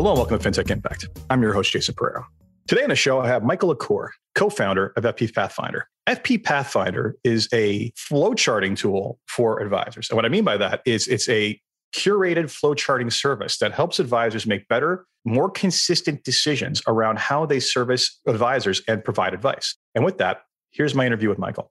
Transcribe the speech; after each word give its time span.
Hello 0.00 0.12
and 0.12 0.18
welcome 0.18 0.38
to 0.38 0.48
FinTech 0.48 0.70
Impact. 0.70 1.08
I'm 1.28 1.42
your 1.42 1.52
host, 1.52 1.72
Jason 1.72 1.94
Pereira. 1.94 2.26
Today 2.66 2.82
on 2.82 2.88
the 2.88 2.96
show, 2.96 3.20
I 3.20 3.28
have 3.28 3.44
Michael 3.44 3.68
LaCour, 3.68 4.14
co-founder 4.34 4.94
of 4.96 5.04
FP 5.04 5.34
Pathfinder. 5.34 5.88
FP 6.08 6.42
Pathfinder 6.42 7.16
is 7.22 7.50
a 7.52 7.90
flowcharting 7.90 8.78
tool 8.78 9.18
for 9.26 9.60
advisors. 9.60 10.08
And 10.08 10.16
what 10.16 10.24
I 10.24 10.30
mean 10.30 10.42
by 10.42 10.56
that 10.56 10.80
is 10.86 11.06
it's 11.06 11.28
a 11.28 11.60
curated 11.94 12.44
flowcharting 12.44 13.12
service 13.12 13.58
that 13.58 13.72
helps 13.72 14.00
advisors 14.00 14.46
make 14.46 14.66
better, 14.68 15.04
more 15.26 15.50
consistent 15.50 16.24
decisions 16.24 16.80
around 16.86 17.18
how 17.18 17.44
they 17.44 17.60
service 17.60 18.22
advisors 18.26 18.80
and 18.88 19.04
provide 19.04 19.34
advice. 19.34 19.76
And 19.94 20.02
with 20.02 20.16
that, 20.16 20.44
here's 20.70 20.94
my 20.94 21.04
interview 21.04 21.28
with 21.28 21.38
Michael. 21.38 21.70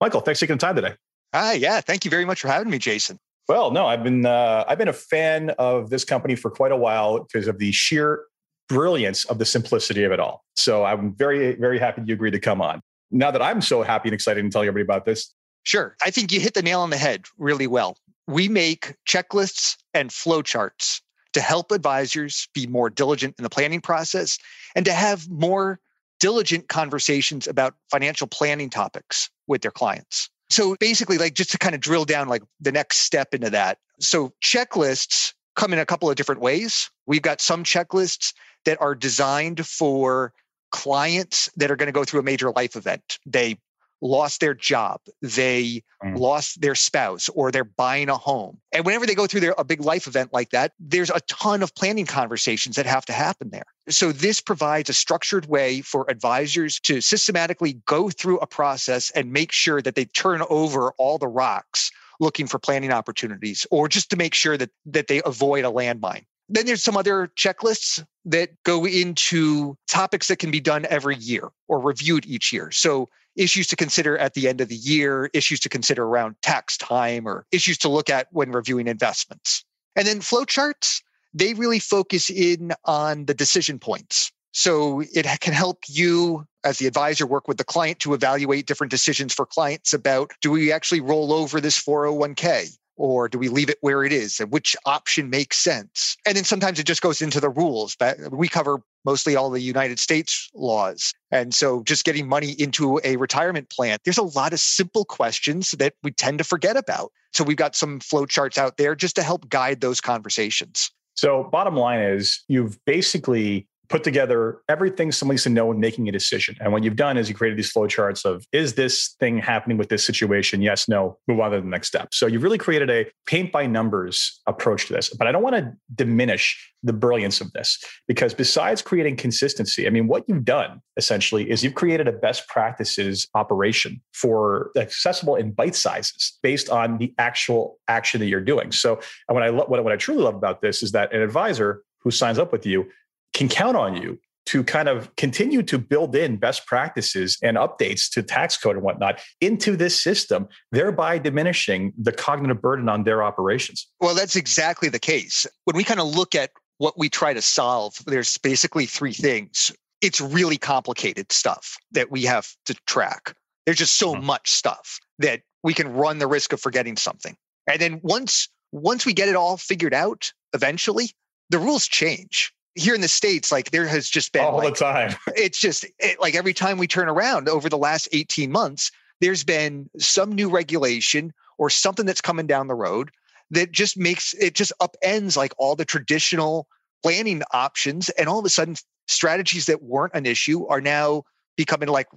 Michael, 0.00 0.20
thanks 0.20 0.40
for 0.40 0.46
taking 0.46 0.56
the 0.56 0.66
time 0.66 0.74
today. 0.74 0.94
Hi, 1.32 1.52
yeah. 1.52 1.80
Thank 1.80 2.04
you 2.04 2.10
very 2.10 2.24
much 2.24 2.40
for 2.40 2.48
having 2.48 2.70
me, 2.70 2.80
Jason. 2.80 3.20
Well, 3.48 3.70
no, 3.70 3.86
I've 3.86 4.02
been 4.02 4.24
uh, 4.24 4.64
I've 4.66 4.78
been 4.78 4.88
a 4.88 4.92
fan 4.92 5.50
of 5.58 5.90
this 5.90 6.04
company 6.04 6.34
for 6.34 6.50
quite 6.50 6.72
a 6.72 6.76
while 6.76 7.24
because 7.24 7.46
of 7.46 7.58
the 7.58 7.72
sheer 7.72 8.24
brilliance 8.68 9.24
of 9.26 9.38
the 9.38 9.44
simplicity 9.44 10.04
of 10.04 10.12
it 10.12 10.20
all. 10.20 10.44
So 10.56 10.84
I'm 10.84 11.14
very 11.14 11.54
very 11.56 11.78
happy 11.78 12.02
you 12.06 12.14
agreed 12.14 12.32
to 12.32 12.40
come 12.40 12.62
on. 12.62 12.80
Now 13.10 13.30
that 13.30 13.42
I'm 13.42 13.60
so 13.60 13.82
happy 13.82 14.08
and 14.08 14.14
excited 14.14 14.42
to 14.42 14.48
tell 14.48 14.62
everybody 14.62 14.82
about 14.82 15.04
this. 15.04 15.32
Sure, 15.64 15.96
I 16.02 16.10
think 16.10 16.32
you 16.32 16.40
hit 16.40 16.54
the 16.54 16.62
nail 16.62 16.80
on 16.80 16.90
the 16.90 16.96
head 16.96 17.26
really 17.38 17.66
well. 17.66 17.96
We 18.26 18.48
make 18.48 18.94
checklists 19.06 19.76
and 19.92 20.10
flowcharts 20.10 21.00
to 21.34 21.40
help 21.40 21.70
advisors 21.70 22.48
be 22.54 22.66
more 22.66 22.88
diligent 22.88 23.34
in 23.38 23.42
the 23.42 23.50
planning 23.50 23.80
process 23.80 24.38
and 24.74 24.84
to 24.86 24.92
have 24.92 25.28
more 25.28 25.80
diligent 26.20 26.68
conversations 26.68 27.46
about 27.46 27.74
financial 27.90 28.26
planning 28.26 28.70
topics 28.70 29.28
with 29.46 29.60
their 29.60 29.70
clients. 29.70 30.30
So 30.50 30.76
basically, 30.78 31.18
like 31.18 31.34
just 31.34 31.50
to 31.52 31.58
kind 31.58 31.74
of 31.74 31.80
drill 31.80 32.04
down 32.04 32.28
like 32.28 32.42
the 32.60 32.72
next 32.72 32.98
step 32.98 33.34
into 33.34 33.50
that. 33.50 33.78
So 34.00 34.32
checklists 34.42 35.32
come 35.56 35.72
in 35.72 35.78
a 35.78 35.86
couple 35.86 36.10
of 36.10 36.16
different 36.16 36.40
ways. 36.40 36.90
We've 37.06 37.22
got 37.22 37.40
some 37.40 37.64
checklists 37.64 38.32
that 38.64 38.80
are 38.80 38.94
designed 38.94 39.66
for 39.66 40.32
clients 40.72 41.48
that 41.56 41.70
are 41.70 41.76
going 41.76 41.86
to 41.86 41.92
go 41.92 42.04
through 42.04 42.20
a 42.20 42.24
major 42.24 42.50
life 42.50 42.76
event. 42.76 43.18
They 43.26 43.58
lost 44.00 44.40
their 44.40 44.54
job, 44.54 45.00
they 45.22 45.82
mm. 46.02 46.18
lost 46.18 46.60
their 46.60 46.74
spouse, 46.74 47.28
or 47.30 47.50
they're 47.50 47.64
buying 47.64 48.08
a 48.08 48.16
home. 48.16 48.58
And 48.72 48.84
whenever 48.84 49.06
they 49.06 49.14
go 49.14 49.26
through 49.26 49.40
their, 49.40 49.54
a 49.56 49.64
big 49.64 49.80
life 49.80 50.06
event 50.06 50.32
like 50.32 50.50
that, 50.50 50.72
there's 50.78 51.10
a 51.10 51.20
ton 51.28 51.62
of 51.62 51.74
planning 51.74 52.06
conversations 52.06 52.76
that 52.76 52.86
have 52.86 53.06
to 53.06 53.12
happen 53.12 53.50
there. 53.50 53.66
So, 53.88 54.12
this 54.12 54.40
provides 54.40 54.90
a 54.90 54.94
structured 54.94 55.46
way 55.46 55.80
for 55.80 56.10
advisors 56.10 56.80
to 56.80 57.00
systematically 57.00 57.80
go 57.86 58.10
through 58.10 58.38
a 58.38 58.46
process 58.46 59.10
and 59.10 59.32
make 59.32 59.52
sure 59.52 59.82
that 59.82 59.94
they 59.94 60.04
turn 60.06 60.42
over 60.48 60.92
all 60.98 61.18
the 61.18 61.28
rocks 61.28 61.90
looking 62.20 62.46
for 62.46 62.58
planning 62.58 62.92
opportunities 62.92 63.66
or 63.70 63.88
just 63.88 64.10
to 64.10 64.16
make 64.16 64.34
sure 64.34 64.56
that, 64.56 64.70
that 64.86 65.08
they 65.08 65.20
avoid 65.24 65.64
a 65.64 65.70
landmine. 65.70 66.24
Then 66.48 66.66
there's 66.66 66.82
some 66.82 66.96
other 66.96 67.30
checklists 67.36 68.04
that 68.26 68.50
go 68.64 68.86
into 68.86 69.76
topics 69.88 70.28
that 70.28 70.38
can 70.38 70.50
be 70.50 70.60
done 70.60 70.86
every 70.88 71.16
year 71.16 71.50
or 71.68 71.80
reviewed 71.80 72.26
each 72.26 72.52
year. 72.52 72.70
So 72.70 73.08
issues 73.36 73.66
to 73.68 73.76
consider 73.76 74.16
at 74.18 74.34
the 74.34 74.48
end 74.48 74.60
of 74.60 74.68
the 74.68 74.76
year, 74.76 75.30
issues 75.32 75.60
to 75.60 75.68
consider 75.68 76.04
around 76.04 76.36
tax 76.42 76.76
time, 76.76 77.26
or 77.26 77.46
issues 77.52 77.78
to 77.78 77.88
look 77.88 78.10
at 78.10 78.28
when 78.32 78.52
reviewing 78.52 78.86
investments. 78.86 79.64
And 79.96 80.06
then 80.06 80.20
flowcharts, 80.20 81.00
they 81.32 81.54
really 81.54 81.78
focus 81.78 82.30
in 82.30 82.72
on 82.84 83.26
the 83.26 83.34
decision 83.34 83.78
points. 83.78 84.30
So 84.52 85.02
it 85.12 85.26
can 85.40 85.52
help 85.52 85.80
you 85.88 86.46
as 86.62 86.78
the 86.78 86.86
advisor 86.86 87.26
work 87.26 87.48
with 87.48 87.58
the 87.58 87.64
client 87.64 87.98
to 88.00 88.14
evaluate 88.14 88.66
different 88.66 88.90
decisions 88.90 89.34
for 89.34 89.44
clients 89.44 89.92
about 89.92 90.32
do 90.40 90.50
we 90.50 90.70
actually 90.70 91.00
roll 91.00 91.32
over 91.32 91.60
this 91.60 91.80
401k? 91.82 92.76
or 92.96 93.28
do 93.28 93.38
we 93.38 93.48
leave 93.48 93.68
it 93.68 93.78
where 93.80 94.04
it 94.04 94.12
is 94.12 94.38
and 94.40 94.52
which 94.52 94.76
option 94.86 95.30
makes 95.30 95.58
sense 95.58 96.16
and 96.26 96.36
then 96.36 96.44
sometimes 96.44 96.78
it 96.78 96.86
just 96.86 97.02
goes 97.02 97.20
into 97.20 97.40
the 97.40 97.48
rules 97.48 97.96
but 97.96 98.16
we 98.30 98.48
cover 98.48 98.80
mostly 99.04 99.36
all 99.36 99.50
the 99.50 99.60
united 99.60 99.98
states 99.98 100.50
laws. 100.54 101.12
And 101.30 101.54
so 101.54 101.82
just 101.82 102.04
getting 102.04 102.28
money 102.28 102.52
into 102.52 103.00
a 103.04 103.16
retirement 103.16 103.70
plan 103.70 103.98
there's 104.04 104.18
a 104.18 104.22
lot 104.22 104.52
of 104.52 104.60
simple 104.60 105.04
questions 105.04 105.72
that 105.72 105.94
we 106.02 106.10
tend 106.10 106.38
to 106.38 106.44
forget 106.44 106.76
about. 106.76 107.12
So 107.32 107.44
we've 107.44 107.56
got 107.56 107.74
some 107.74 108.00
flow 108.00 108.26
charts 108.26 108.58
out 108.58 108.76
there 108.76 108.94
just 108.94 109.16
to 109.16 109.22
help 109.22 109.48
guide 109.48 109.80
those 109.80 110.00
conversations. 110.00 110.90
So 111.14 111.44
bottom 111.44 111.76
line 111.76 112.00
is 112.00 112.42
you've 112.48 112.82
basically 112.84 113.68
put 113.88 114.04
together 114.04 114.60
everything 114.68 115.12
somebody 115.12 115.34
needs 115.34 115.44
to 115.44 115.50
know 115.50 115.70
in 115.70 115.80
making 115.80 116.08
a 116.08 116.12
decision. 116.12 116.56
And 116.60 116.72
what 116.72 116.84
you've 116.84 116.96
done 116.96 117.16
is 117.16 117.28
you 117.28 117.34
created 117.34 117.58
these 117.58 117.72
flowcharts 117.72 118.24
of 118.24 118.46
is 118.52 118.74
this 118.74 119.14
thing 119.20 119.38
happening 119.38 119.76
with 119.76 119.88
this 119.88 120.04
situation? 120.04 120.62
Yes, 120.62 120.88
no, 120.88 121.18
move 121.28 121.40
on 121.40 121.50
to 121.50 121.60
the 121.60 121.66
next 121.66 121.88
step. 121.88 122.08
So 122.12 122.26
you've 122.26 122.42
really 122.42 122.58
created 122.58 122.90
a 122.90 123.06
paint 123.26 123.52
by 123.52 123.66
numbers 123.66 124.40
approach 124.46 124.86
to 124.86 124.92
this. 124.92 125.10
But 125.10 125.26
I 125.26 125.32
don't 125.32 125.42
want 125.42 125.56
to 125.56 125.72
diminish 125.94 126.72
the 126.82 126.92
brilliance 126.92 127.40
of 127.40 127.52
this 127.52 127.82
because 128.06 128.34
besides 128.34 128.82
creating 128.82 129.16
consistency, 129.16 129.86
I 129.86 129.90
mean, 129.90 130.06
what 130.06 130.24
you've 130.28 130.44
done 130.44 130.80
essentially 130.96 131.50
is 131.50 131.64
you've 131.64 131.74
created 131.74 132.08
a 132.08 132.12
best 132.12 132.46
practices 132.48 133.28
operation 133.34 134.00
for 134.12 134.70
accessible 134.76 135.36
in 135.36 135.52
bite 135.52 135.74
sizes 135.74 136.38
based 136.42 136.68
on 136.68 136.98
the 136.98 137.14
actual 137.18 137.78
action 137.88 138.20
that 138.20 138.26
you're 138.26 138.40
doing. 138.40 138.72
So 138.72 139.00
and 139.28 139.34
what 139.34 139.42
I 139.42 139.48
lo- 139.48 139.64
what, 139.66 139.82
what 139.82 139.92
I 139.92 139.96
truly 139.96 140.22
love 140.22 140.34
about 140.34 140.60
this 140.60 140.82
is 140.82 140.92
that 140.92 141.12
an 141.12 141.22
advisor 141.22 141.82
who 142.00 142.10
signs 142.10 142.38
up 142.38 142.52
with 142.52 142.66
you 142.66 142.86
can 143.34 143.48
count 143.48 143.76
on 143.76 143.96
you 143.96 144.18
to 144.46 144.62
kind 144.62 144.88
of 144.88 145.14
continue 145.16 145.62
to 145.62 145.78
build 145.78 146.14
in 146.14 146.36
best 146.36 146.66
practices 146.66 147.38
and 147.42 147.56
updates 147.56 148.10
to 148.10 148.22
tax 148.22 148.56
code 148.56 148.76
and 148.76 148.84
whatnot 148.84 149.20
into 149.40 149.76
this 149.76 150.00
system, 150.00 150.46
thereby 150.70 151.18
diminishing 151.18 151.92
the 151.98 152.12
cognitive 152.12 152.60
burden 152.60 152.88
on 152.88 153.04
their 153.04 153.22
operations. 153.22 153.86
Well, 154.00 154.14
that's 154.14 154.36
exactly 154.36 154.88
the 154.88 154.98
case. 154.98 155.46
When 155.64 155.76
we 155.76 155.84
kind 155.84 156.00
of 156.00 156.06
look 156.06 156.34
at 156.34 156.50
what 156.78 156.98
we 156.98 157.08
try 157.08 157.32
to 157.32 157.42
solve, 157.42 157.94
there's 158.06 158.36
basically 158.38 158.86
three 158.86 159.12
things. 159.12 159.72
It's 160.02 160.20
really 160.20 160.58
complicated 160.58 161.32
stuff 161.32 161.76
that 161.92 162.10
we 162.10 162.24
have 162.24 162.48
to 162.66 162.74
track. 162.86 163.34
There's 163.64 163.78
just 163.78 163.96
so 163.96 164.14
mm-hmm. 164.14 164.26
much 164.26 164.50
stuff 164.50 164.98
that 165.20 165.40
we 165.62 165.72
can 165.72 165.90
run 165.94 166.18
the 166.18 166.26
risk 166.26 166.52
of 166.52 166.60
forgetting 166.60 166.96
something. 166.96 167.36
And 167.66 167.80
then 167.80 168.00
once 168.02 168.48
once 168.72 169.06
we 169.06 169.12
get 169.12 169.28
it 169.28 169.36
all 169.36 169.56
figured 169.56 169.94
out, 169.94 170.32
eventually, 170.52 171.10
the 171.48 171.60
rules 171.60 171.86
change 171.86 172.52
here 172.74 172.94
in 172.94 173.00
the 173.00 173.08
states 173.08 173.52
like 173.52 173.70
there 173.70 173.86
has 173.86 174.08
just 174.08 174.32
been 174.32 174.44
all 174.44 174.58
like, 174.58 174.74
the 174.74 174.84
time. 174.84 175.14
it's 175.36 175.60
just 175.60 175.86
it, 175.98 176.20
like 176.20 176.34
every 176.34 176.54
time 176.54 176.78
we 176.78 176.86
turn 176.86 177.08
around 177.08 177.48
over 177.48 177.68
the 177.68 177.78
last 177.78 178.08
18 178.12 178.50
months 178.50 178.90
there's 179.20 179.44
been 179.44 179.88
some 179.98 180.32
new 180.32 180.50
regulation 180.50 181.32
or 181.58 181.70
something 181.70 182.06
that's 182.06 182.20
coming 182.20 182.46
down 182.46 182.66
the 182.66 182.74
road 182.74 183.10
that 183.50 183.72
just 183.72 183.96
makes 183.96 184.34
it 184.34 184.54
just 184.54 184.72
upends 184.80 185.36
like 185.36 185.52
all 185.58 185.76
the 185.76 185.84
traditional 185.84 186.66
planning 187.02 187.42
options. 187.52 188.08
And 188.10 188.28
all 188.28 188.38
of 188.38 188.44
a 188.44 188.50
sudden 188.50 188.76
strategies 189.06 189.66
that 189.66 189.82
weren't 189.82 190.14
an 190.14 190.26
issue 190.26 190.66
are 190.66 190.80
now 190.80 191.24
becoming 191.56 191.88
like 191.88 192.08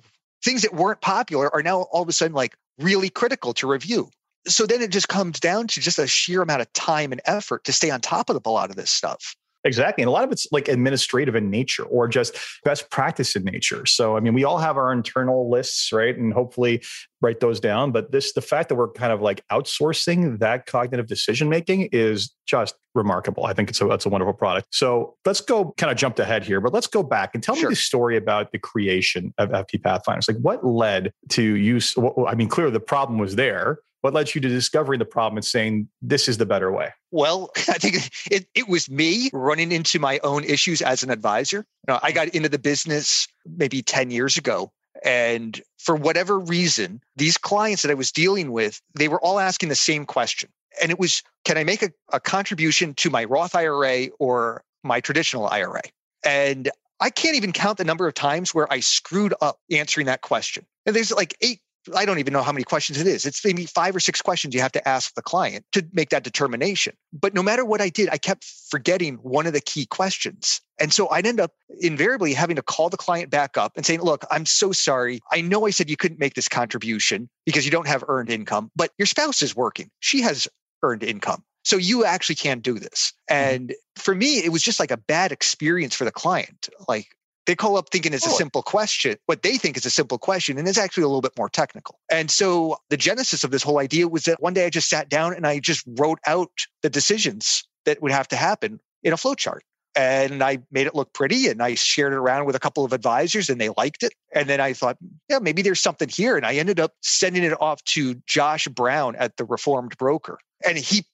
things 0.44 0.62
that 0.63 0.74
weren't 0.74 1.01
popular 1.01 1.53
are 1.53 1.63
now 1.63 1.81
all 1.91 2.01
of 2.01 2.09
a 2.09 2.13
sudden 2.13 2.34
like 2.34 2.56
really 2.79 3.09
critical 3.09 3.53
to 3.56 3.68
review. 3.68 4.09
So 4.47 4.66
then 4.66 4.81
it 4.81 4.91
just 4.91 5.09
comes 5.09 5.39
down 5.39 5.68
to 5.68 5.81
just 5.81 6.00
a 6.00 6.07
sheer 6.07 6.41
amount 6.41 6.62
of 6.62 6.72
time 6.74 7.12
and 7.12 7.22
effort 7.25 7.66
to 7.66 7.74
stay 7.74 7.91
on 7.91 8.00
top 8.00 8.29
of 8.29 8.41
a 8.45 8.50
lot 8.50 8.69
of 8.69 8.78
this 8.78 8.89
stuff 8.89 9.35
Exactly. 9.63 10.03
And 10.03 10.07
a 10.07 10.12
lot 10.12 10.23
of 10.23 10.31
it's 10.31 10.47
like 10.51 10.68
administrative 10.68 11.35
in 11.35 11.50
nature 11.50 11.84
or 11.84 12.07
just 12.07 12.38
best 12.63 12.90
practice 12.90 13.35
in 13.35 13.44
nature. 13.44 13.85
So, 13.85 14.16
I 14.16 14.19
mean, 14.19 14.34
we 14.34 14.44
all 14.44 14.57
have 14.59 14.78
our 14.78 14.94
internal 14.94 15.50
lists, 15.50 15.91
right? 15.91 16.16
And 16.16 16.31
hopefully 16.31 16.84
write 17.22 17.40
those 17.40 17.59
down. 17.59 17.91
But 17.91 18.12
this, 18.12 18.34
the 18.34 18.41
fact 18.41 18.69
that 18.69 18.75
we're 18.75 18.91
kind 18.91 19.12
of 19.12 19.22
like 19.22 19.44
outsourcing 19.51 20.40
that 20.40 20.68
cognitive 20.68 21.07
decision 21.07 21.50
making 21.50 21.90
is 21.91 22.34
just 22.45 22.75
remarkable. 22.94 23.45
I 23.45 23.53
think 23.53 23.69
it's 23.69 23.81
a, 23.81 23.85
that's 23.85 24.06
a 24.06 24.09
wonderful 24.09 24.34
product. 24.34 24.68
So 24.72 25.16
let's 25.25 25.41
go 25.41 25.74
kind 25.78 25.91
of 25.91 25.97
jumped 25.97 26.19
ahead 26.19 26.44
here, 26.44 26.62
but 26.62 26.74
let's 26.74 26.88
go 26.88 27.03
back 27.03 27.31
and 27.34 27.44
tell 27.44 27.56
sure. 27.56 27.69
me 27.69 27.74
the 27.74 27.78
story 27.78 28.16
about 28.18 28.51
the 28.51 28.59
creation 28.59 29.34
of 29.38 29.50
FP 29.50 29.84
Pathfinders. 29.84 30.28
Like 30.28 30.38
what 30.38 30.66
led 30.66 31.12
to 31.29 31.41
use, 31.41 31.95
I 32.28 32.35
mean, 32.35 32.47
clearly 32.47 32.72
the 32.74 32.79
problem 32.79 33.18
was 33.19 33.35
there 33.35 33.79
what 34.07 34.13
led 34.13 34.34
you 34.34 34.40
to 34.40 34.47
discovering 34.47 35.00
the 35.00 35.06
problem 35.06 35.36
and 35.36 35.44
saying 35.44 35.89
this 36.01 36.30
is 36.30 36.38
the 36.38 36.45
better 36.45 36.71
way? 36.71 36.94
Well, 37.12 37.51
I 37.68 37.74
think 37.74 38.09
it, 38.31 38.48
it 38.56 38.69
was 38.69 38.89
me 38.89 39.30
running 39.33 39.74
into 39.74 40.00
my 40.00 40.21
own 40.24 40.45
issues 40.45 40.81
as 40.81 41.04
an 41.04 41.09
advisor. 41.09 41.57
You 41.57 41.94
know, 41.94 42.00
I 42.01 42.13
got 42.13 42.30
into 42.30 42.48
the 42.48 42.57
business 42.57 43.27
maybe 43.45 43.81
10 43.81 44.09
years 44.09 44.38
ago. 44.38 44.71
And 45.04 45.62
for 45.77 45.94
whatever 45.94 46.39
reason, 46.39 47.01
these 47.18 47.38
clients 47.38 47.81
that 47.81 47.92
I 47.92 47.95
was 47.95 48.13
dealing 48.13 48.54
with, 48.54 48.81
they 48.95 49.09
were 49.09 49.19
all 49.19 49.39
asking 49.42 49.68
the 49.68 49.75
same 49.75 50.06
question. 50.06 50.50
And 50.81 50.89
it 50.89 51.00
was, 51.00 51.21
can 51.44 51.57
I 51.57 51.65
make 51.65 51.83
a, 51.83 51.92
a 52.13 52.21
contribution 52.21 52.94
to 52.95 53.09
my 53.09 53.25
Roth 53.25 53.56
IRA 53.56 54.07
or 54.19 54.63
my 54.83 55.01
traditional 55.01 55.50
IRA? 55.50 55.81
And 56.24 56.71
I 57.01 57.09
can't 57.09 57.36
even 57.36 57.51
count 57.51 57.77
the 57.77 57.83
number 57.83 58.07
of 58.07 58.13
times 58.13 58.56
where 58.56 58.71
I 58.71 58.80
screwed 58.80 59.33
up 59.42 59.59
answering 59.69 60.06
that 60.06 60.21
question. 60.21 60.65
And 60.86 60.95
there's 60.95 61.12
like 61.12 61.36
eight 61.42 61.59
I 61.95 62.06
don't 62.06 62.19
even 62.19 62.34
know 62.34 62.42
how 62.42 62.51
many 62.51 62.63
questions 62.63 63.00
it 63.00 63.07
is. 63.07 63.25
It's 63.25 63.44
maybe 63.44 63.66
five 63.66 63.95
or 63.95 64.00
six 64.00 64.22
questions 64.22 64.54
you 64.54 64.62
have 64.62 64.72
to 64.74 64.88
ask 64.88 65.13
the 65.16 65.22
client 65.22 65.66
to 65.74 65.86
make 65.94 66.10
that 66.10 66.24
determination. 66.24 66.94
But 67.13 67.34
no 67.34 67.44
matter 67.44 67.66
what 67.66 67.81
I 67.81 67.89
did, 67.89 68.10
I 68.10 68.18
kept 68.18 68.45
forgetting 68.69 69.16
one 69.16 69.48
of 69.48 69.54
the 69.54 69.62
key 69.62 69.86
questions. 69.86 70.62
And 70.80 70.94
so 70.94 71.10
I'd 71.10 71.25
end 71.25 71.39
up 71.39 71.51
invariably 71.80 72.34
having 72.34 72.56
to 72.56 72.62
call 72.62 72.89
the 72.89 72.98
client 72.98 73.30
back 73.30 73.57
up 73.57 73.74
and 73.75 73.86
saying, 73.86 74.01
look, 74.01 74.25
I'm 74.30 74.45
so 74.45 74.72
sorry. 74.72 75.22
I 75.31 75.42
know 75.42 75.66
I 75.66 75.72
said 75.72 75.89
you 75.89 75.98
couldn't 75.98 76.19
make 76.19 76.36
this 76.36 76.48
contribution 76.48 77.30
because 77.45 77.66
you 77.66 77.72
don't 77.72 77.88
have 77.88 78.04
earned 78.07 78.30
income, 78.30 78.72
but 78.75 78.92
your 78.98 79.06
spouse 79.06 79.42
is 79.42 79.56
working. 79.56 79.90
She 80.00 80.22
has 80.22 80.48
earned 80.83 81.04
income. 81.04 81.44
So 81.63 81.75
you 81.75 82.06
actually 82.06 82.36
can't 82.36 82.62
do 82.62 82.80
this. 82.80 83.12
Mm-hmm. 83.30 83.56
And 83.56 83.75
for 83.98 84.16
me, 84.16 84.38
it 84.38 84.54
was 84.54 84.62
just 84.62 84.80
like 84.80 84.92
a 84.92 84.98
bad 84.98 85.33
experience 85.33 85.94
for 85.94 86.06
the 86.06 86.12
client. 86.12 86.69
Like 86.88 87.07
they 87.47 87.55
call 87.55 87.77
up 87.77 87.89
thinking 87.89 88.13
it's 88.13 88.27
a 88.27 88.29
simple 88.29 88.61
question, 88.61 89.15
what 89.25 89.41
they 89.41 89.57
think 89.57 89.77
is 89.77 89.85
a 89.85 89.89
simple 89.89 90.17
question, 90.17 90.59
and 90.59 90.67
it's 90.67 90.77
actually 90.77 91.03
a 91.03 91.07
little 91.07 91.21
bit 91.21 91.31
more 91.38 91.49
technical. 91.49 91.97
And 92.11 92.29
so 92.29 92.77
the 92.89 92.97
genesis 92.97 93.44
of 93.44 93.51
this 93.51 93.63
whole 93.63 93.79
idea 93.79 94.07
was 94.07 94.25
that 94.25 94.41
one 94.41 94.53
day 94.53 94.65
I 94.65 94.69
just 94.69 94.89
sat 94.89 95.09
down 95.09 95.33
and 95.33 95.47
I 95.47 95.59
just 95.59 95.83
wrote 95.97 96.19
out 96.27 96.51
the 96.83 96.89
decisions 96.89 97.63
that 97.85 98.01
would 98.01 98.11
have 98.11 98.27
to 98.27 98.35
happen 98.35 98.79
in 99.01 99.13
a 99.13 99.15
flowchart. 99.15 99.61
And 99.95 100.44
I 100.44 100.59
made 100.71 100.85
it 100.85 100.94
look 100.94 101.11
pretty 101.13 101.47
and 101.47 101.63
I 101.63 101.73
shared 101.73 102.13
it 102.13 102.17
around 102.17 102.45
with 102.45 102.55
a 102.55 102.59
couple 102.59 102.85
of 102.85 102.94
advisors 102.94 103.49
and 103.49 103.59
they 103.59 103.69
liked 103.69 104.03
it. 104.03 104.13
And 104.35 104.47
then 104.47 104.61
I 104.61 104.73
thought, 104.73 104.97
yeah, 105.27 105.39
maybe 105.39 105.63
there's 105.63 105.81
something 105.81 106.07
here. 106.07 106.38
And 106.38 106.45
I 106.45 106.55
ended 106.55 106.79
up 106.79 106.91
sending 107.01 107.44
it 107.44 107.59
off 107.59 107.83
to 107.85 108.15
Josh 108.27 108.67
Brown 108.67 109.15
at 109.15 109.38
the 109.38 109.45
Reformed 109.45 109.97
Broker. 109.97 110.38
And 110.63 110.77
he 110.77 111.05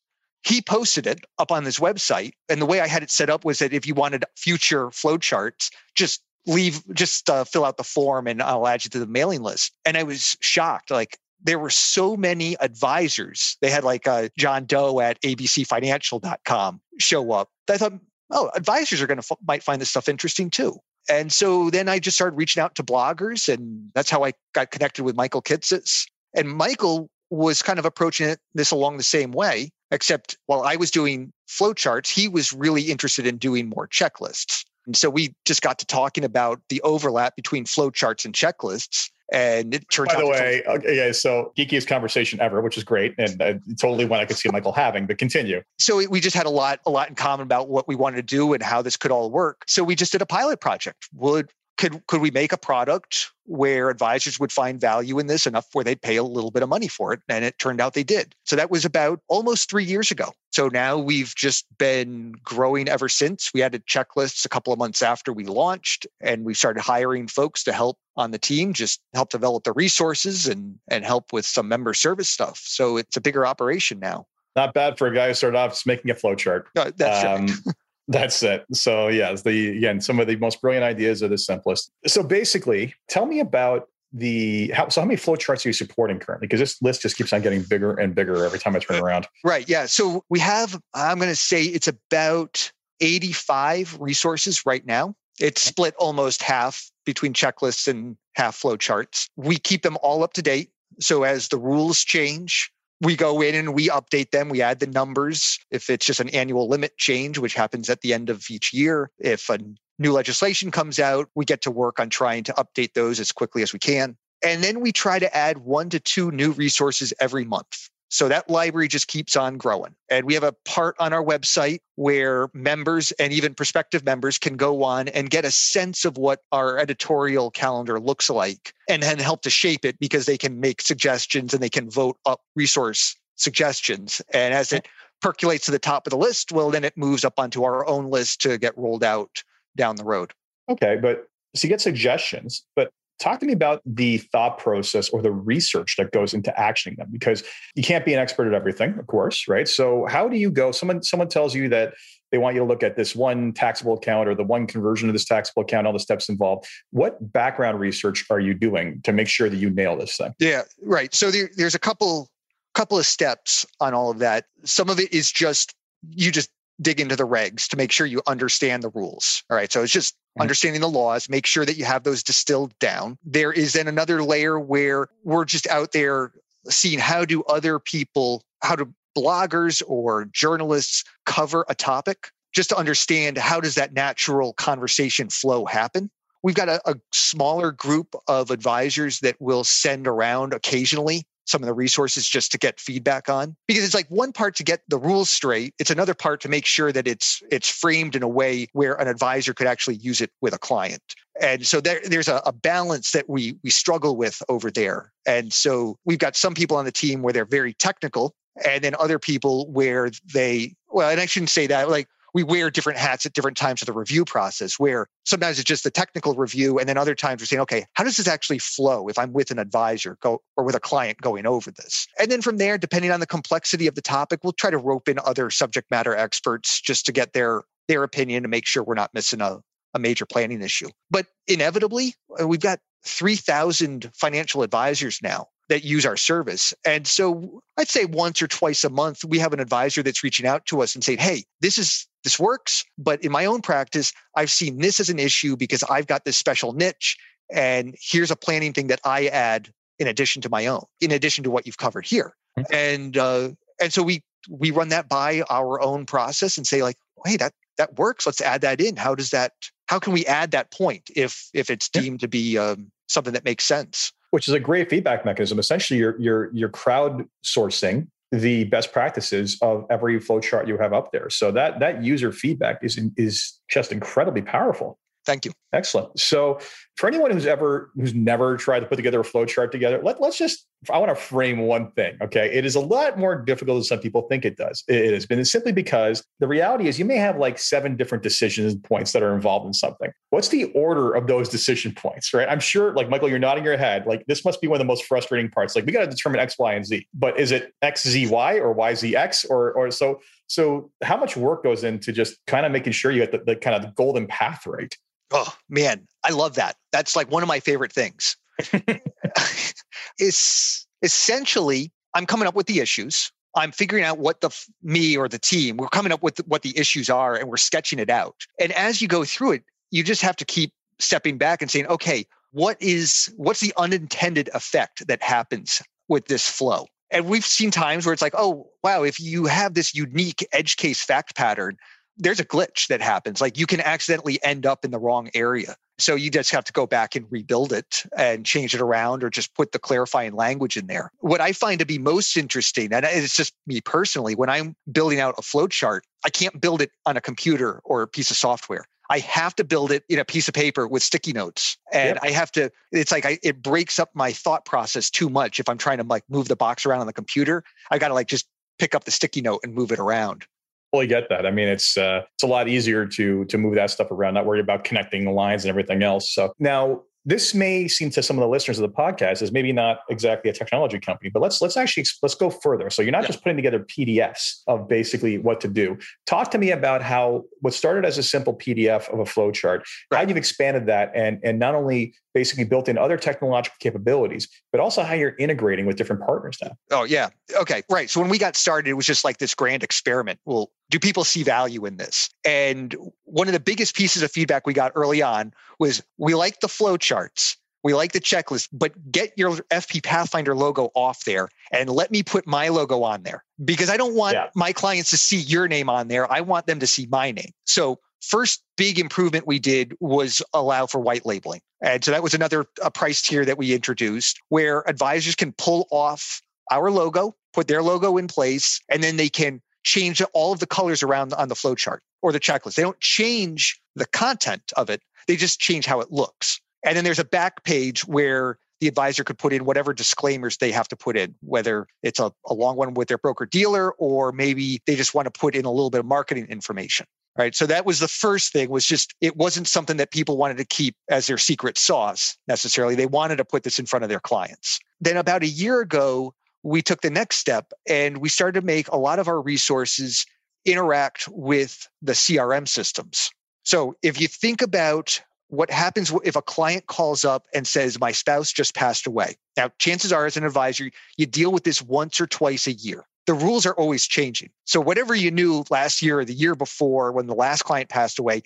he 0.46 0.62
posted 0.62 1.08
it 1.08 1.26
up 1.40 1.52
on 1.52 1.64
his 1.64 1.80
website. 1.80 2.34
And 2.50 2.62
the 2.62 2.66
way 2.66 2.82
I 2.82 2.88
had 2.88 3.04
it 3.04 3.12
set 3.12 3.30
up 3.30 3.46
was 3.46 3.60
that 3.60 3.74
if 3.74 3.88
you 3.88 3.94
wanted 3.94 4.26
future 4.38 4.88
flowcharts, 4.88 5.70
just 5.96 6.22
leave, 6.46 6.84
just 6.94 7.30
uh, 7.30 7.46
fill 7.46 7.66
out 7.66 7.78
the 7.78 7.84
form 7.84 8.28
and 8.28 8.42
I'll 8.42 8.68
add 8.68 8.84
you 8.84 8.90
to 8.92 9.00
the 9.00 9.08
mailing 9.08 9.42
list. 9.42 9.72
And 9.86 9.98
I 9.98 10.04
was 10.04 10.36
shocked. 10.42 10.92
Like 10.92 11.18
there 11.42 11.60
were 11.60 11.70
so 11.70 12.18
many 12.18 12.58
advisors. 12.60 13.58
They 13.62 13.70
had 13.70 13.84
like 13.84 14.08
uh, 14.08 14.30
John 14.38 14.66
Doe 14.66 15.00
at 15.00 15.22
abcfinancial.com 15.22 16.82
show 17.00 17.32
up. 17.32 17.50
I 17.70 17.78
thought, 17.78 17.94
oh, 18.32 18.52
advisors 18.56 19.02
are 19.02 19.08
going 19.08 19.22
to 19.22 19.28
f- 19.30 19.38
might 19.48 19.64
find 19.64 19.80
this 19.82 19.90
stuff 19.90 20.10
interesting 20.10 20.50
too. 20.50 20.78
And 21.10 21.32
so 21.32 21.70
then 21.70 21.90
I 21.90 22.00
just 22.00 22.16
started 22.16 22.38
reaching 22.38 22.62
out 22.62 22.76
to 22.76 22.84
bloggers, 22.84 23.54
and 23.54 23.90
that's 23.94 24.10
how 24.10 24.24
I 24.24 24.32
got 24.54 24.72
connected 24.72 25.04
with 25.04 25.18
Michael 25.18 25.42
Kitces. 25.42 26.06
And 26.34 26.48
Michael 26.50 27.10
was 27.30 27.62
kind 27.62 27.80
of 27.80 27.86
approaching 27.86 28.28
it 28.30 28.40
this 28.54 28.72
along 28.72 28.98
the 28.98 29.04
same 29.04 29.32
way, 29.32 29.72
except 29.94 30.38
while 30.48 30.64
I 30.64 30.76
was 30.76 30.92
doing 30.92 31.32
flowcharts, 31.48 32.10
he 32.10 32.28
was 32.28 32.52
really 32.52 32.84
interested 32.84 33.26
in 33.26 33.38
doing 33.38 33.70
more 33.70 33.88
checklists. 33.88 34.66
And 34.86 34.98
so 34.98 35.10
we 35.10 35.34
just 35.46 35.62
got 35.62 35.80
to 35.80 35.86
talking 35.86 36.26
about 36.26 36.60
the 36.70 36.82
overlap 36.82 37.36
between 37.36 37.64
flowcharts 37.64 38.26
and 38.26 38.34
checklists. 38.34 39.10
And 39.32 39.74
it 39.74 39.90
turned 39.90 40.10
out 40.12 40.16
By 40.16 40.22
the 40.22 40.28
way, 40.28 40.64
okay, 40.68 41.14
so 41.14 41.54
geekiest 41.58 41.88
conversation 41.88 42.42
ever, 42.42 42.62
which 42.62 42.78
is 42.78 42.84
great, 42.84 43.16
and 43.18 43.42
uh, 43.42 43.54
totally 43.80 44.06
one 44.06 44.20
I 44.20 44.26
could 44.26 44.38
see 44.38 44.50
Michael 44.52 44.74
having. 44.74 45.08
But 45.08 45.18
continue. 45.18 45.64
So 45.80 46.06
we 46.08 46.20
just 46.20 46.36
had 46.36 46.46
a 46.46 46.52
lot, 46.52 46.82
a 46.86 46.92
lot 46.92 47.10
in 47.10 47.16
common 47.16 47.44
about 47.44 47.70
what 47.70 47.88
we 47.88 47.96
wanted 47.96 48.18
to 48.18 48.24
do 48.36 48.54
and 48.54 48.62
how 48.62 48.82
this 48.82 48.98
could 48.98 49.12
all 49.12 49.32
work. 49.32 49.64
So 49.66 49.84
we 49.84 49.96
just 49.96 50.12
did 50.12 50.22
a 50.22 50.26
pilot 50.26 50.60
project. 50.60 51.08
Would 51.14 51.52
could 51.84 52.08
could 52.08 52.22
we 52.22 52.32
make 52.32 52.54
a 52.54 52.58
product 52.58 53.32
where 53.46 53.90
advisors 53.90 54.40
would 54.40 54.54
find 54.54 54.80
value 54.80 55.20
in 55.20 55.28
this 55.28 55.46
enough 55.46 55.68
where 55.74 55.84
they'd 55.84 56.02
pay 56.02 56.16
a 56.16 56.24
little 56.24 56.50
bit 56.50 56.64
of 56.64 56.70
money 56.70 56.88
for 56.88 57.12
it? 57.12 57.20
And 57.28 57.44
it 57.44 57.60
turned 57.60 57.82
out 57.82 57.94
they 57.94 58.06
did. 58.06 58.36
So 58.46 58.56
that 58.56 58.72
was 58.72 58.86
about 58.86 59.20
almost 59.28 59.70
three 59.70 59.84
years 59.84 60.10
ago. 60.10 60.32
So 60.54 60.70
now 60.70 60.98
we've 60.98 61.36
just 61.36 61.66
been 61.78 62.36
growing 62.42 62.88
ever 62.88 63.10
since. 63.10 63.52
We 63.54 63.62
added 63.62 63.86
checklists 63.86 64.46
a 64.46 64.50
couple 64.50 64.72
of 64.72 64.80
months 64.80 65.02
after 65.02 65.34
we 65.34 65.44
launched 65.44 66.08
and 66.22 66.46
we 66.46 66.54
started 66.54 66.82
hiring 66.82 67.28
folks 67.28 67.64
to 67.66 67.74
help 67.74 67.98
on 68.16 68.32
the 68.32 68.40
team 68.40 68.72
just 68.72 69.02
help 69.14 69.30
develop 69.30 69.66
the 69.66 69.74
resources 69.74 70.48
and 70.48 70.80
and 70.90 71.04
help 71.04 71.34
with 71.34 71.46
some 71.46 71.68
member 71.68 71.94
service 71.94 72.30
stuff. 72.30 72.62
So 72.64 72.96
it's 72.96 73.18
a 73.18 73.22
bigger 73.22 73.46
operation 73.46 74.00
now. 74.00 74.26
Not 74.56 74.74
bad 74.74 74.98
for 74.98 75.08
a 75.08 75.14
guy 75.14 75.28
who 75.28 75.34
started 75.34 75.58
off 75.58 75.72
just 75.72 75.88
making 75.88 76.12
a 76.12 76.16
flow 76.16 76.36
chart. 76.36 76.68
Uh, 76.78 76.92
that's 76.96 77.26
um, 77.26 77.48
right. 77.48 77.76
That's 78.08 78.44
it. 78.44 78.66
So 78.74 79.08
yeah, 79.08 79.34
the 79.34 79.78
again, 79.78 80.02
some 80.02 80.20
of 80.20 80.28
the 80.28 80.36
most 80.36 80.62
brilliant 80.62 80.84
ideas 80.84 81.24
are 81.24 81.28
the 81.28 81.38
simplest. 81.38 81.92
So 82.06 82.24
basically, 82.24 82.94
tell 83.08 83.26
me 83.26 83.40
about 83.40 83.88
the 84.12 84.70
how 84.70 84.90
so 84.90 85.02
how 85.02 85.08
many 85.08 85.18
flowcharts 85.18 85.66
are 85.66 85.70
you 85.70 85.74
supporting 85.74 86.20
currently? 86.20 86.48
Because 86.48 86.60
this 86.60 86.82
list 86.82 87.02
just 87.02 87.18
keeps 87.18 87.34
on 87.34 87.42
getting 87.42 87.64
bigger 87.64 87.94
and 87.94 88.14
bigger 88.14 88.46
every 88.46 88.60
time 88.60 88.76
I 88.76 88.80
turn 88.80 88.98
uh, 88.98 89.04
around. 89.04 89.28
Right. 89.44 89.68
Yeah. 89.68 89.86
So 89.88 90.24
we 90.30 90.40
have, 90.40 90.80
I'm 90.94 91.20
gonna 91.20 91.36
say 91.36 91.64
it's 91.64 91.88
about 91.88 92.72
85 93.00 93.98
resources 94.00 94.66
right 94.66 94.86
now. 94.86 95.16
It's 95.40 95.62
split 95.62 95.96
almost 95.98 96.44
half 96.44 96.92
between 97.06 97.34
checklists 97.34 97.88
and 97.88 98.16
half 98.36 98.62
flowcharts. 98.62 99.30
We 99.36 99.58
keep 99.58 99.82
them 99.82 99.98
all 100.04 100.24
up 100.24 100.34
to 100.34 100.42
date. 100.42 100.70
So 101.00 101.24
as 101.24 101.48
the 101.48 101.58
rules 101.58 102.04
change, 102.04 102.72
we 103.04 103.16
go 103.16 103.42
in 103.42 103.54
and 103.54 103.74
we 103.74 103.90
update 103.90 104.32
them. 104.32 104.50
We 104.50 104.62
add 104.62 104.80
the 104.80 104.88
numbers. 104.88 105.60
If 105.70 105.90
it's 105.90 106.06
just 106.06 106.20
an 106.20 106.30
annual 106.30 106.70
limit 106.70 106.98
change, 106.98 107.38
which 107.38 107.54
happens 107.54 107.90
at 107.90 108.02
the 108.02 108.14
end 108.14 108.30
of 108.30 108.46
each 108.50 108.74
year, 108.74 109.12
if 109.20 109.50
a 109.50 109.60
new 110.00 110.14
legislation 110.14 110.72
comes 110.72 111.00
out, 111.00 111.30
we 111.36 111.46
get 111.46 111.62
to 111.64 111.72
work 111.72 112.00
on 112.00 112.10
trying 112.10 112.44
to 112.46 112.54
update 112.54 112.94
those 112.94 113.20
as 113.20 113.32
quickly 113.32 113.62
as 113.62 113.74
we 113.74 113.80
can. 113.80 114.18
And 114.44 114.64
then 114.64 114.80
we 114.80 114.92
try 114.92 115.20
to 115.20 115.36
add 115.36 115.60
one 115.60 115.90
to 115.90 116.00
two 116.00 116.32
new 116.32 116.52
resources 116.52 117.14
every 117.20 117.46
month. 117.46 117.90
So 118.14 118.28
that 118.28 118.48
library 118.48 118.88
just 118.88 119.08
keeps 119.08 119.36
on 119.36 119.58
growing. 119.58 119.96
And 120.08 120.28
we 120.28 120.36
have 120.36 120.44
a 120.44 120.52
part 120.66 120.96
on 121.00 121.14
our 121.14 121.24
website 121.24 121.80
where 121.96 122.48
members 122.54 123.12
and 123.14 123.34
even 123.34 123.56
prospective 123.56 124.06
members 124.06 124.38
can 124.38 124.56
go 124.56 124.84
on 124.84 125.08
and 125.08 125.32
get 125.32 125.46
a 125.46 125.50
sense 125.50 126.06
of 126.06 126.16
what 126.16 126.42
our 126.52 126.78
editorial 126.78 127.50
calendar 127.50 128.00
looks 128.00 128.30
like 128.30 128.76
and 128.88 129.02
then 129.02 129.18
help 129.18 129.42
to 129.42 129.50
shape 129.50 129.84
it 129.84 129.98
because 130.00 130.28
they 130.28 130.38
can 130.38 130.60
make 130.60 130.80
suggestions 130.80 131.56
and 131.56 131.64
they 131.64 131.72
can 131.72 131.90
vote 131.90 132.16
up 132.28 132.42
resource 132.56 133.16
suggestions. 133.36 134.22
And 134.32 134.54
as 134.54 134.72
it 134.72 134.88
percolates 135.20 135.66
to 135.66 135.72
the 135.72 135.80
top 135.80 136.06
of 136.06 136.12
the 136.12 136.18
list, 136.18 136.52
well, 136.52 136.70
then 136.70 136.84
it 136.84 136.96
moves 136.96 137.26
up 137.26 137.40
onto 137.40 137.64
our 137.64 137.84
own 137.88 138.12
list 138.12 138.42
to 138.42 138.60
get 138.60 138.78
rolled 138.78 139.04
out 139.04 139.42
down 139.76 139.96
the 139.96 140.06
road. 140.06 140.34
Okay. 140.70 141.00
But 141.02 141.26
so 141.56 141.66
you 141.66 141.70
get 141.70 141.82
suggestions, 141.82 142.64
but 142.76 142.92
talk 143.20 143.40
to 143.40 143.46
me 143.46 143.54
about 143.54 143.82
the 143.86 144.18
thought 144.18 144.58
process 144.58 145.10
or 145.10 145.22
the 145.22 145.32
research 145.32 145.96
that 145.98 146.12
goes 146.12 146.34
into 146.34 146.54
actioning 146.58 146.98
them 146.98 147.08
because 147.12 147.44
you 147.76 147.84
can't 147.84 148.06
be 148.06 148.14
an 148.14 148.20
expert 148.20 148.48
at 148.48 148.54
everything 148.54 148.98
of 149.00 149.08
course 149.08 149.48
right? 149.48 149.68
So 149.68 150.06
how 150.06 150.28
do 150.28 150.38
you 150.38 150.50
go 150.52 150.72
someone 150.72 151.04
someone 151.04 151.30
tells 151.30 151.56
you 151.56 151.70
that 151.70 151.94
they 152.32 152.40
want 152.40 152.56
you 152.56 152.62
to 152.62 152.66
look 152.66 152.82
at 152.82 152.96
this 152.96 153.16
one 153.16 153.54
taxable 153.54 153.94
account 153.94 154.28
or 154.28 154.34
the 154.34 154.44
one 154.44 154.66
conversion 154.66 155.08
of 155.08 155.14
this 155.14 155.24
taxable 155.24 155.62
account 155.62 155.86
all 155.86 155.94
the 155.94 156.00
steps 156.00 156.30
involved. 156.30 156.66
What 156.90 157.32
background 157.32 157.80
research 157.80 158.26
are 158.32 158.40
you 158.40 158.56
doing 158.56 159.02
to 159.04 159.14
make 159.14 159.28
sure 159.28 159.50
that 159.50 159.58
you 159.58 159.70
nail 159.70 159.96
this 159.96 160.18
thing? 160.18 160.34
Yeah 160.40 160.64
right. 160.82 161.14
So 161.14 161.32
there, 161.32 161.50
there's 161.56 161.76
a 161.76 161.80
couple 161.80 162.30
couple 162.74 162.98
of 162.98 163.06
steps 163.06 163.66
on 163.80 163.94
all 163.94 164.10
of 164.10 164.20
that. 164.20 164.46
Some 164.64 164.90
of 164.90 165.00
it 165.00 165.14
is 165.14 165.32
just 165.32 165.76
you 166.10 166.32
just 166.32 166.50
dig 166.82 167.00
into 167.00 167.16
the 167.16 167.28
regs 167.28 167.68
to 167.68 167.78
make 167.78 167.92
sure 167.92 168.08
you 168.08 168.22
understand 168.26 168.82
the 168.82 168.90
rules 168.90 169.44
all 169.50 169.56
right? 169.56 169.72
So 169.72 169.84
it's 169.84 169.94
just. 169.94 170.16
Mm-hmm. 170.34 170.42
understanding 170.42 170.82
the 170.82 170.90
laws, 170.90 171.30
make 171.30 171.46
sure 171.46 171.64
that 171.64 171.78
you 171.78 171.86
have 171.86 172.02
those 172.02 172.24
distilled 172.24 172.74
down. 172.80 173.20
There 173.24 173.54
is 173.54 173.74
then 173.74 173.88
another 173.88 174.24
layer 174.24 174.60
where 174.60 175.08
we're 175.24 175.46
just 175.46 175.68
out 175.68 175.92
there 175.92 176.32
seeing 176.70 176.98
how 176.98 177.24
do 177.24 177.44
other 177.44 177.78
people, 177.78 178.42
how 178.64 178.76
do 178.76 178.92
bloggers 179.16 179.84
or 179.86 180.26
journalists 180.26 181.04
cover 181.28 181.68
a 181.70 181.76
topic? 181.76 182.30
Just 182.52 182.70
to 182.70 182.76
understand 182.76 183.38
how 183.38 183.60
does 183.60 183.76
that 183.76 183.94
natural 183.94 184.54
conversation 184.54 185.30
flow 185.30 185.66
happen. 185.66 186.10
We've 186.42 186.56
got 186.56 186.68
a, 186.68 186.82
a, 186.90 186.96
smaller 187.12 187.72
group 187.72 188.16
of 188.28 188.50
advisors 188.50 189.20
that 189.20 189.40
will 189.40 189.64
send 189.64 190.08
around 190.08 190.54
occasionally 190.54 191.28
some 191.46 191.62
of 191.62 191.68
the 191.68 191.74
resources 191.74 192.28
just 192.28 192.52
to 192.52 192.58
get 192.58 192.80
feedback 192.80 193.30
on 193.30 193.56
because 193.68 193.84
it's 193.84 193.94
like 193.94 194.08
one 194.10 194.32
part 194.32 194.56
to 194.56 194.64
get 194.64 194.82
the 194.88 194.98
rules 194.98 195.30
straight 195.30 195.74
it's 195.80 195.92
another 195.92 196.14
part 196.14 196.42
to 196.42 196.50
make 196.50 196.66
sure 196.66 196.92
that 196.92 197.08
it's 197.08 197.42
it's 197.52 197.70
framed 197.70 198.16
in 198.16 198.24
a 198.24 198.28
way 198.28 198.68
where 198.74 198.94
an 198.96 199.08
advisor 199.08 199.54
could 199.54 199.68
actually 199.68 199.96
use 199.96 200.22
it 200.22 200.32
with 200.42 200.54
a 200.54 200.58
client. 200.58 201.02
And 201.42 201.66
so 201.66 201.82
there, 201.82 202.00
there's 202.04 202.28
a, 202.28 202.42
a 202.46 202.52
balance 202.52 203.12
that 203.12 203.30
we 203.30 203.58
we 203.64 203.70
struggle 203.70 204.16
with 204.16 204.42
over 204.50 204.70
there. 204.72 205.12
And 205.26 205.52
so 205.52 205.98
we've 206.06 206.20
got 206.20 206.36
some 206.36 206.54
people 206.54 206.78
on 206.78 206.86
the 206.86 206.92
team 206.92 207.22
where 207.22 207.34
they're 207.34 207.46
very 207.46 207.74
technical 207.74 208.36
and 208.64 208.84
then 208.84 208.96
other 209.00 209.18
people 209.20 209.70
where 209.72 210.12
they 210.32 210.76
well 210.90 211.10
and 211.10 211.20
i 211.20 211.26
shouldn't 211.26 211.50
say 211.50 211.66
that 211.66 211.90
like 211.90 212.08
we 212.34 212.44
wear 212.44 212.70
different 212.70 213.00
hats 213.00 213.26
at 213.26 213.34
different 213.34 213.58
times 213.58 213.82
of 213.82 213.86
the 213.86 213.94
review 213.94 214.26
process 214.26 214.80
where 214.80 215.08
sometimes 215.26 215.60
it's 215.60 215.68
just 215.68 215.84
the 215.84 215.92
technical 215.92 216.34
review 216.34 216.80
and 216.80 216.88
then 216.90 216.98
other 216.98 217.16
times 217.16 217.42
we're 217.42 217.46
saying 217.46 217.62
okay 217.62 217.86
how 217.94 218.04
does 218.04 218.18
this 218.18 218.28
actually 218.28 218.60
flow 218.60 219.08
if 219.08 219.18
i'm 219.18 219.34
with 219.34 219.52
an 219.52 219.60
advisor 219.60 220.18
go 220.22 220.42
or 220.56 220.64
with 220.64 220.76
a 220.76 220.80
client 220.80 221.20
going 221.22 221.46
over 221.46 221.72
this? 221.72 222.08
And 222.20 222.30
then 222.30 222.42
from 222.42 222.58
there 222.58 222.78
depending 222.78 223.12
on 223.12 223.20
the 223.20 223.28
complexity 223.28 223.88
of 223.88 223.96
the 223.96 224.02
topic 224.02 224.42
we'll 224.44 224.54
try 224.54 224.70
to 224.70 224.78
rope 224.78 225.08
in 225.08 225.20
other 225.20 225.50
subject 225.50 225.90
matter 225.92 226.16
experts 226.16 226.82
just 226.82 227.06
to 227.06 227.12
get 227.12 227.34
their 227.34 227.64
their 227.88 228.04
opinion 228.04 228.44
to 228.44 228.50
make 228.50 228.66
sure 228.66 228.84
we're 228.84 228.94
not 228.94 229.14
missing 229.14 229.42
a, 229.42 229.60
a 229.94 230.00
major 230.00 230.26
planning 230.26 230.62
issue. 230.62 230.90
But 231.12 231.28
inevitably 231.48 232.16
uh, 232.40 232.48
we've 232.48 232.60
got 232.60 232.80
3000 233.06 234.10
financial 234.14 234.64
advisors 234.64 235.20
now 235.22 235.48
that 235.74 235.84
use 235.84 236.06
our 236.06 236.16
service. 236.16 236.72
And 236.86 237.08
so 237.08 237.64
I'd 237.78 237.90
say 237.90 238.06
once 238.06 238.44
or 238.44 238.48
twice 238.48 238.84
a 238.84 238.92
month, 238.92 239.26
we 239.26 239.40
have 239.40 239.54
an 239.54 239.60
advisor 239.60 240.04
that's 240.04 240.24
reaching 240.24 240.46
out 240.46 240.68
to 240.68 240.84
us 240.84 240.94
and 240.94 241.04
saying, 241.04 241.18
Hey, 241.18 241.46
this 241.62 241.80
is 241.80 242.08
this 242.24 242.40
works. 242.40 242.86
But 242.96 243.24
in 243.24 243.32
my 243.32 243.46
own 243.46 243.62
practice, 243.62 244.14
I've 244.36 244.52
seen 244.52 244.78
this 244.78 245.00
as 245.00 245.10
an 245.10 245.18
issue 245.18 245.58
because 245.58 245.82
I've 245.84 246.06
got 246.06 246.26
this 246.26 246.38
special 246.38 246.74
niche. 246.74 247.18
And 247.52 247.96
here's 248.00 248.30
a 248.30 248.36
planning 248.36 248.72
thing 248.72 248.88
that 248.88 249.02
I 249.04 249.28
add 249.28 249.70
in 249.98 250.08
addition 250.08 250.44
to 250.44 250.50
my 250.50 250.68
own, 250.68 250.86
in 251.02 251.10
addition 251.10 251.44
to 251.46 251.50
what 251.50 251.66
you've 251.66 251.78
covered 251.80 252.06
here. 252.06 252.36
Mm-hmm. 252.58 252.74
And 252.74 253.18
uh, 253.18 253.50
and 253.82 253.92
so 253.92 254.04
we 254.04 254.22
we 254.48 254.70
run 254.70 254.90
that 254.90 255.10
by 255.10 255.42
our 255.50 255.82
own 255.82 256.06
process 256.06 256.56
and 256.56 256.68
say, 256.68 256.84
like, 256.84 256.98
hey, 257.26 257.38
that 257.38 257.54
that 257.80 257.98
works. 257.98 258.28
Let's 258.28 258.42
add 258.42 258.62
that 258.62 258.80
in. 258.80 258.96
How 258.96 259.16
does 259.16 259.32
that 259.32 259.54
how 259.88 259.98
can 259.98 260.14
we 260.14 260.24
add 260.28 260.52
that 260.52 260.72
point 260.72 261.10
if 261.16 261.50
if 261.52 261.72
it's 261.72 261.90
deemed 261.90 262.22
yeah. 262.22 262.26
to 262.26 262.28
be 262.28 262.58
um, 262.60 262.92
something 263.08 263.34
that 263.34 263.44
makes 263.44 263.66
sense? 263.66 264.14
Which 264.34 264.48
is 264.48 264.56
a 264.56 264.60
great 264.60 264.90
feedback 264.90 265.26
mechanism. 265.26 265.60
Essentially, 265.60 266.00
you're 266.00 266.20
you're 266.20 266.50
you're 266.56 266.70
crowdsourcing 266.70 268.08
the 268.32 268.64
best 268.64 268.92
practices 268.92 269.60
of 269.62 269.86
every 269.92 270.20
flow 270.20 270.40
chart 270.40 270.68
you 270.68 270.76
have 270.80 270.92
up 270.92 271.12
there. 271.12 271.30
So 271.30 271.52
that 271.52 271.80
that 271.82 272.04
user 272.04 272.32
feedback 272.32 272.80
is 272.82 273.00
is 273.16 273.60
just 273.70 273.92
incredibly 273.92 274.42
powerful. 274.42 274.98
Thank 275.26 275.46
you. 275.46 275.52
Excellent. 275.72 276.20
So 276.20 276.60
for 276.98 277.08
anyone 277.08 277.32
who's 277.32 277.46
ever 277.46 277.92
who's 277.96 278.14
never 278.14 278.58
tried 278.58 278.82
to 278.82 278.86
put 278.86 278.98
together 278.98 279.22
a 279.22 279.24
flow 279.24 279.46
chart 279.46 279.72
together, 279.72 280.00
let, 280.04 280.22
let's 280.22 280.38
just 280.38 280.68
I 280.92 280.98
want 280.98 281.10
to 281.10 281.16
frame 281.16 281.60
one 281.60 281.92
thing. 281.92 282.18
Okay. 282.22 282.54
It 282.54 282.66
is 282.66 282.76
a 282.76 282.80
lot 282.80 283.18
more 283.18 283.36
difficult 283.42 283.78
than 283.78 283.84
some 283.86 284.00
people 284.00 284.24
think 284.24 284.44
it 284.44 284.58
does. 284.58 284.84
It 284.88 285.14
has 285.14 285.26
been 285.26 285.44
simply 285.46 285.72
because 285.72 286.24
the 286.40 286.48
reality 286.48 286.88
is 286.88 287.00
you 287.00 287.06
may 287.06 287.16
have 287.16 287.38
like 287.38 287.58
seven 287.58 287.96
different 287.96 288.24
decision 288.24 288.80
points 288.82 289.14
that 289.14 289.24
are 289.24 289.34
involved 289.34 289.66
in 289.66 289.74
something. 289.74 290.12
What's 290.30 290.50
the 290.50 290.66
order 290.74 291.14
of 291.14 291.28
those 291.28 291.48
decision 291.48 291.94
points? 291.94 292.34
Right. 292.34 292.48
I'm 292.48 292.60
sure, 292.60 292.94
like 292.94 293.10
Michael, 293.10 293.30
you're 293.30 293.40
nodding 293.40 293.64
your 293.64 293.78
head. 293.78 294.06
Like 294.06 294.26
this 294.28 294.44
must 294.44 294.62
be 294.62 294.68
one 294.68 294.76
of 294.76 294.80
the 294.80 294.86
most 294.86 295.06
frustrating 295.06 295.50
parts. 295.50 295.76
Like 295.76 295.86
we 295.86 295.94
got 295.94 296.02
to 296.02 296.08
determine 296.08 296.40
X, 296.40 296.60
Y, 296.60 296.74
and 296.74 296.86
Z. 296.86 297.08
But 297.14 297.40
is 297.40 297.52
it 297.52 297.74
X, 297.82 298.06
Z, 298.08 298.28
Y 298.28 298.56
or 298.58 298.74
Y, 298.74 298.94
Z, 298.94 299.16
X? 299.16 299.46
Or 299.46 299.72
or 299.72 299.90
so 299.90 300.20
so 300.48 300.92
how 301.02 301.18
much 301.18 301.36
work 301.36 301.64
goes 301.64 301.84
into 301.84 302.12
just 302.12 302.38
kind 302.46 302.66
of 302.66 302.72
making 302.72 302.94
sure 302.94 303.12
you 303.12 303.20
get 303.20 303.32
the, 303.32 303.40
the 303.40 303.56
kind 303.56 303.76
of 303.76 303.82
the 303.82 303.92
golden 303.96 304.28
path 304.28 304.68
right? 304.68 304.96
Oh 305.34 305.52
man, 305.68 306.08
I 306.24 306.30
love 306.30 306.56
that. 306.56 306.78
That's 306.92 307.16
like 307.16 307.30
one 307.30 307.44
of 307.44 307.50
my 307.50 307.60
favorite 307.60 307.92
things. 307.92 308.38
is 310.20 310.86
essentially 311.02 311.92
I'm 312.14 312.28
coming 312.28 312.48
up 312.48 312.56
with 312.56 312.68
the 312.68 312.80
issues. 312.80 313.32
I'm 313.56 313.72
figuring 313.72 314.04
out 314.04 314.20
what 314.20 314.42
the 314.42 314.50
me 314.84 315.18
or 315.18 315.28
the 315.28 315.40
team 315.40 315.78
we're 315.78 315.88
coming 315.88 316.12
up 316.12 316.24
with 316.24 316.38
what 316.48 316.62
the 316.62 316.78
issues 316.78 317.10
are, 317.10 317.36
and 317.36 317.50
we're 317.50 317.58
sketching 317.58 318.00
it 318.00 318.10
out. 318.10 318.36
And 318.60 318.72
as 318.74 319.02
you 319.02 319.08
go 319.08 319.26
through 319.26 319.54
it, 319.54 319.64
you 319.92 320.04
just 320.04 320.22
have 320.22 320.36
to 320.38 320.46
keep 320.46 320.72
stepping 321.00 321.38
back 321.38 321.62
and 321.62 321.70
saying, 321.70 321.88
okay, 321.88 322.26
what 322.52 322.80
is 322.80 323.34
what's 323.36 323.60
the 323.60 323.74
unintended 323.78 324.50
effect 324.54 325.08
that 325.08 325.24
happens 325.24 325.82
with 326.08 326.28
this 326.28 326.48
flow? 326.48 326.86
And 327.10 327.28
we've 327.28 327.46
seen 327.46 327.70
times 327.72 328.06
where 328.06 328.14
it's 328.14 328.22
like, 328.22 328.36
oh 328.38 328.70
wow, 328.84 329.02
if 329.04 329.20
you 329.20 329.46
have 329.46 329.74
this 329.74 329.96
unique 329.96 330.48
edge 330.52 330.78
case 330.78 331.04
fact 331.04 331.36
pattern, 331.36 331.78
there's 332.18 332.40
a 332.40 332.46
glitch 332.46 332.88
that 332.88 333.02
happens. 333.02 333.42
Like 333.42 333.58
you 333.58 333.66
can 333.66 333.82
accidentally 333.82 334.44
end 334.44 334.66
up 334.66 334.86
in 334.86 334.92
the 334.92 335.00
wrong 335.00 335.30
area. 335.34 335.76
So 336.00 336.16
you 336.16 336.32
just 336.32 336.52
have 336.52 336.64
to 336.66 336.74
go 336.74 336.88
back 336.88 337.16
and 337.16 337.26
rebuild 337.30 337.72
it 337.72 338.04
and 338.18 338.46
change 338.46 338.74
it 338.74 338.82
around 338.82 339.24
or 339.24 339.30
just 339.30 339.54
put 339.56 339.72
the 339.72 339.80
clarifying 339.80 340.34
language 340.34 340.76
in 340.76 340.88
there. 340.88 341.12
What 341.20 341.40
I 341.40 341.54
find 341.54 341.80
to 341.80 341.86
be 341.86 342.00
most 342.00 342.36
interesting, 342.36 342.92
and 342.92 343.06
it's 343.06 343.36
just 343.36 343.54
me 343.68 343.80
personally, 343.80 344.34
when 344.34 344.50
I'm 344.50 344.76
building 344.92 345.20
out 345.20 345.36
a 345.38 345.44
flow 345.44 345.68
chart, 345.68 346.06
I 346.26 346.30
can't 346.30 346.60
build 346.60 346.82
it 346.82 346.92
on 347.06 347.16
a 347.16 347.22
computer 347.22 347.80
or 347.84 348.02
a 348.02 348.08
piece 348.08 348.32
of 348.32 348.38
software. 348.38 348.86
I 349.10 349.20
have 349.20 349.56
to 349.58 349.64
build 349.64 349.92
it 349.92 350.04
in 350.10 350.18
a 350.18 350.26
piece 350.26 350.48
of 350.48 350.54
paper 350.56 350.88
with 350.88 351.04
sticky 351.04 351.34
notes. 351.34 351.78
And 351.92 352.16
yep. 352.16 352.24
I 352.24 352.32
have 352.32 352.52
to, 352.54 352.72
it's 352.92 353.12
like 353.12 353.26
I, 353.26 353.38
it 353.44 353.62
breaks 353.62 354.00
up 354.00 354.10
my 354.16 354.32
thought 354.32 354.66
process 354.66 355.10
too 355.10 355.30
much 355.30 355.60
if 355.60 355.70
I'm 355.70 355.78
trying 355.78 356.00
to 356.00 356.04
like 356.04 356.24
move 356.30 356.48
the 356.48 356.56
box 356.56 356.86
around 356.86 357.02
on 357.02 357.08
the 357.08 357.14
computer. 357.14 357.64
I 357.92 358.00
got 358.00 358.08
to 358.08 358.14
like 358.14 358.28
just 358.28 358.48
pick 358.80 358.96
up 358.96 359.04
the 359.04 359.12
sticky 359.12 359.42
note 359.42 359.60
and 359.64 359.74
move 359.76 359.92
it 359.92 360.00
around 360.00 360.48
fully 360.94 361.08
get 361.08 361.28
that. 361.30 361.46
I 361.46 361.52
mean, 361.52 361.68
it's 361.68 361.98
uh, 361.98 362.22
it's 362.36 362.44
a 362.44 362.48
lot 362.48 362.68
easier 362.68 363.06
to 363.08 363.46
to 363.46 363.58
move 363.58 363.76
that 363.76 363.90
stuff 363.90 364.12
around, 364.12 364.36
not 364.36 364.46
worry 364.46 364.60
about 364.60 364.84
connecting 364.84 365.26
the 365.26 365.32
lines 365.32 365.66
and 365.66 365.70
everything 365.70 366.04
else. 366.04 366.34
So 366.34 366.54
now 366.60 367.02
this 367.26 367.54
may 367.54 367.88
seem 367.88 368.10
to 368.12 368.22
some 368.22 368.38
of 368.38 368.42
the 368.42 368.48
listeners 368.48 368.78
of 368.78 368.82
the 368.82 368.96
podcast 368.96 369.42
as 369.42 369.52
maybe 369.52 369.72
not 369.72 370.00
exactly 370.10 370.52
a 370.52 370.54
technology 370.54 371.00
company, 371.00 371.30
but 371.30 371.42
let's 371.42 371.62
let's 371.62 371.78
actually 371.78 372.06
let's 372.22 372.36
go 372.36 372.50
further. 372.50 372.90
So 372.90 373.02
you're 373.02 373.12
not 373.12 373.24
yeah. 373.24 373.28
just 373.28 373.44
putting 373.44 373.56
together 373.56 373.80
PDFs 373.80 374.62
of 374.68 374.88
basically 374.88 375.38
what 375.40 375.62
to 375.62 375.68
do. 375.68 375.98
Talk 376.28 376.52
to 376.52 376.58
me 376.58 376.72
about 376.72 377.02
how 377.02 377.46
what 377.62 377.74
started 377.74 378.06
as 378.06 378.18
a 378.18 378.24
simple 378.24 378.54
PDF 378.54 379.12
of 379.12 379.20
a 379.20 379.26
flow 379.26 379.52
chart, 379.52 379.84
right. 380.12 380.20
how 380.20 380.28
you've 380.28 380.38
expanded 380.38 380.86
that 380.88 381.12
and 381.16 381.40
and 381.44 381.58
not 381.60 381.76
only 381.76 382.14
basically 382.34 382.64
built 382.64 382.90
in 382.90 382.98
other 382.98 383.18
technological 383.18 383.76
capabilities, 383.80 384.48
but 384.72 384.82
also 384.82 385.04
how 385.04 385.14
you're 385.14 385.36
integrating 385.38 385.86
with 385.86 385.96
different 385.96 386.22
partners 386.26 386.58
now. 386.62 386.72
Oh 386.92 387.04
yeah. 387.04 387.30
Okay. 387.56 387.84
Right. 387.90 388.10
So 388.10 388.20
when 388.20 388.30
we 388.30 388.38
got 388.38 388.56
started, 388.56 388.90
it 388.90 388.94
was 388.94 389.06
just 389.06 389.24
like 389.24 389.38
this 389.38 389.54
grand 389.54 389.84
experiment. 389.84 390.40
Well, 390.46 390.72
do 390.90 391.00
people 391.00 391.24
see 391.24 391.44
value 391.44 391.86
in 391.86 391.98
this? 391.98 392.30
And 392.46 392.96
one 393.26 393.48
of 393.48 393.54
the 393.54 393.60
biggest 393.60 393.96
pieces 393.96 394.22
of 394.24 394.32
feedback 394.32 394.68
we 394.68 394.74
got 394.74 394.92
early 394.96 395.22
on 395.22 395.54
was 395.80 396.04
we 396.18 396.36
like 396.36 396.60
the 396.60 396.68
flow 396.68 396.98
charts. 396.98 397.58
We 397.84 397.94
like 397.94 398.14
the 398.14 398.22
checklist, 398.22 398.70
but 398.72 398.94
get 399.12 399.34
your 399.36 399.52
FP 399.52 400.04
Pathfinder 400.04 400.56
logo 400.56 400.90
off 400.96 401.26
there 401.26 401.50
and 401.74 401.90
let 401.90 402.12
me 402.12 402.24
put 402.24 402.48
my 402.48 402.70
logo 402.70 403.04
on 403.04 403.24
there 403.24 403.44
because 403.66 403.90
I 403.90 403.98
don't 403.98 404.16
want 404.16 404.36
yeah. 404.36 404.48
my 404.56 404.72
clients 404.72 405.10
to 405.10 405.18
see 405.18 405.40
your 405.40 405.68
name 405.68 405.90
on 405.90 406.08
there. 406.08 406.32
I 406.32 406.40
want 406.40 406.66
them 406.66 406.80
to 406.80 406.88
see 406.88 407.08
my 407.08 407.32
name. 407.32 407.52
So 407.66 408.00
first 408.24 408.64
big 408.78 409.00
improvement 409.00 409.46
we 409.46 409.60
did 409.60 409.96
was 410.00 410.42
allow 410.54 410.86
for 410.86 411.00
white 411.00 411.26
labeling. 411.26 411.62
And 411.82 412.04
so 412.04 412.12
that 412.12 412.24
was 412.24 412.34
another 412.34 412.66
a 412.82 412.90
price 412.90 413.22
tier 413.22 413.44
that 413.46 413.58
we 413.58 413.74
introduced 413.74 414.40
where 414.50 414.88
advisors 414.90 415.36
can 415.36 415.52
pull 415.52 415.88
off 415.92 416.42
our 416.72 416.90
logo, 416.90 417.36
put 417.54 417.68
their 417.68 417.84
logo 417.84 418.18
in 418.18 418.28
place, 418.28 418.80
and 418.90 419.04
then 419.04 419.18
they 419.18 419.30
can 419.30 419.62
change 419.84 420.22
all 420.34 420.54
of 420.54 420.60
the 420.60 420.66
colors 420.66 421.04
around 421.04 421.34
on 421.34 421.50
the 421.50 421.56
flow 421.56 421.76
chart 421.76 422.02
or 422.22 422.32
the 422.32 422.40
checklist. 422.40 422.76
They 422.76 422.84
don't 422.84 423.00
change 423.02 423.80
the 423.96 424.06
content 424.08 424.72
of 424.78 424.90
it, 424.90 425.02
they 425.28 425.36
just 425.36 425.60
change 425.60 425.86
how 425.86 426.00
it 426.00 426.12
looks. 426.12 426.62
And 426.86 426.96
then 426.96 427.04
there's 427.04 427.20
a 427.20 427.26
back 427.26 427.64
page 427.64 428.08
where 428.08 428.58
the 428.80 428.88
advisor 428.88 429.24
could 429.24 429.38
put 429.38 429.54
in 429.54 429.66
whatever 429.66 429.94
disclaimers 429.94 430.58
they 430.58 430.72
have 430.72 430.88
to 430.90 430.96
put 430.96 431.18
in, 431.18 431.36
whether 431.42 431.88
it's 432.02 432.20
a, 432.20 432.32
a 432.48 432.54
long 432.54 432.76
one 432.78 432.94
with 432.94 433.10
their 433.10 433.18
broker 433.18 433.46
dealer 433.46 433.92
or 433.94 434.32
maybe 434.32 434.82
they 434.88 434.96
just 434.96 435.14
want 435.14 435.26
to 435.26 435.32
put 435.32 435.56
in 435.56 435.66
a 435.66 435.72
little 435.72 435.90
bit 435.90 436.00
of 436.00 436.06
marketing 436.06 436.48
information 436.48 437.06
right 437.38 437.56
so 437.56 437.66
that 437.66 437.86
was 437.86 438.00
the 438.00 438.08
first 438.08 438.52
thing 438.52 438.70
was 438.70 438.86
just 438.86 439.14
it 439.22 439.36
wasn't 439.36 439.68
something 439.68 439.98
that 439.98 440.12
people 440.12 440.38
wanted 440.38 440.58
to 440.58 440.66
keep 440.66 440.96
as 441.10 441.28
their 441.28 441.38
secret 441.38 441.78
sauce 441.78 442.38
necessarily. 442.48 442.96
They 442.96 443.06
wanted 443.06 443.38
to 443.38 443.46
put 443.46 443.64
this 443.64 443.80
in 443.80 443.86
front 443.86 444.04
of 444.04 444.10
their 444.10 444.20
clients. 444.20 444.80
Then 445.02 445.18
about 445.18 445.44
a 445.44 445.48
year 445.48 445.82
ago 445.82 446.34
we 446.64 446.82
took 446.82 447.02
the 447.02 447.10
next 447.10 447.38
step 447.38 447.74
and 447.88 448.20
we 448.20 448.30
started 448.30 448.62
to 448.62 448.66
make 448.66 448.88
a 448.90 448.98
lot 448.98 449.20
of 449.20 449.28
our 449.28 449.42
resources 449.42 450.26
interact 450.66 451.28
with 451.30 451.88
the 452.02 452.14
crm 452.14 452.68
systems. 452.68 453.32
So 453.64 453.96
if 454.02 454.20
you 454.20 454.28
think 454.28 454.62
about 454.62 455.22
what 455.50 455.70
happens 455.70 456.12
if 456.24 456.36
a 456.36 456.42
client 456.42 456.88
calls 456.88 457.24
up 457.24 457.46
and 457.54 457.68
says 457.68 458.00
my 458.00 458.12
spouse 458.12 458.52
just 458.52 458.74
passed 458.74 459.06
away. 459.06 459.36
Now 459.56 459.70
chances 459.78 460.12
are 460.12 460.26
as 460.26 460.38
an 460.38 460.46
advisor 460.46 460.90
you 461.18 461.26
deal 461.26 461.52
with 461.52 461.64
this 461.64 461.82
once 461.82 462.20
or 462.20 462.28
twice 462.28 462.66
a 462.66 462.74
year 462.74 463.06
the 463.26 463.34
rules 463.34 463.66
are 463.66 463.74
always 463.74 464.06
changing. 464.06 464.50
So 464.66 464.82
whatever 464.82 465.16
you 465.16 465.32
knew 465.32 465.64
last 465.70 466.02
year 466.02 466.20
or 466.20 466.26
the 466.26 466.34
year 466.34 466.56
before 466.56 467.12
when 467.12 467.28
the 467.28 467.36
last 467.36 467.64
client 467.64 467.90
passed 467.90 468.20
away, 468.20 468.44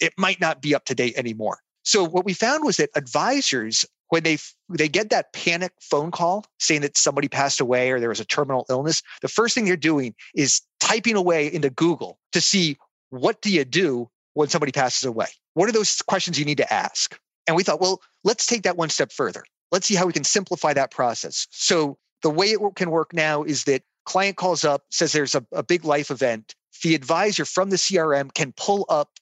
it 0.00 0.12
might 0.16 0.40
not 0.40 0.62
be 0.62 0.74
up 0.74 0.84
to 0.86 0.94
date 0.94 1.14
anymore. 1.16 1.58
So 1.82 2.04
what 2.04 2.24
we 2.24 2.34
found 2.34 2.64
was 2.64 2.76
that 2.76 2.90
advisors 2.94 3.84
when 4.08 4.22
they 4.24 4.38
they 4.68 4.88
get 4.88 5.10
that 5.10 5.32
panic 5.32 5.72
phone 5.80 6.10
call 6.10 6.44
saying 6.58 6.82
that 6.82 6.96
somebody 6.96 7.28
passed 7.28 7.60
away 7.60 7.90
or 7.90 8.00
there 8.00 8.08
was 8.08 8.20
a 8.20 8.24
terminal 8.24 8.66
illness, 8.68 9.02
the 9.22 9.28
first 9.28 9.54
thing 9.54 9.64
they're 9.64 9.76
doing 9.76 10.14
is 10.34 10.60
typing 10.80 11.16
away 11.16 11.52
into 11.52 11.70
Google 11.70 12.18
to 12.32 12.40
see 12.40 12.76
what 13.10 13.40
do 13.40 13.50
you 13.50 13.64
do 13.64 14.10
when 14.34 14.48
somebody 14.48 14.72
passes 14.72 15.04
away? 15.04 15.26
What 15.54 15.68
are 15.68 15.72
those 15.72 16.02
questions 16.02 16.38
you 16.38 16.44
need 16.44 16.58
to 16.58 16.72
ask? 16.72 17.18
And 17.46 17.56
we 17.56 17.62
thought, 17.62 17.80
well, 17.80 18.00
let's 18.24 18.46
take 18.46 18.62
that 18.62 18.76
one 18.76 18.90
step 18.90 19.10
further. 19.12 19.44
Let's 19.72 19.86
see 19.86 19.94
how 19.94 20.06
we 20.06 20.12
can 20.12 20.24
simplify 20.24 20.72
that 20.74 20.90
process. 20.90 21.46
So 21.50 21.98
the 22.22 22.30
way 22.30 22.48
it 22.48 22.60
can 22.76 22.90
work 22.90 23.12
now 23.12 23.42
is 23.42 23.64
that 23.64 23.82
client 24.04 24.36
calls 24.36 24.64
up, 24.64 24.82
says 24.90 25.12
there's 25.12 25.34
a, 25.34 25.44
a 25.52 25.62
big 25.62 25.84
life 25.84 26.10
event. 26.10 26.54
The 26.82 26.94
advisor 26.94 27.44
from 27.44 27.70
the 27.70 27.76
CRM 27.76 28.32
can 28.34 28.52
pull 28.56 28.86
up 28.88 29.18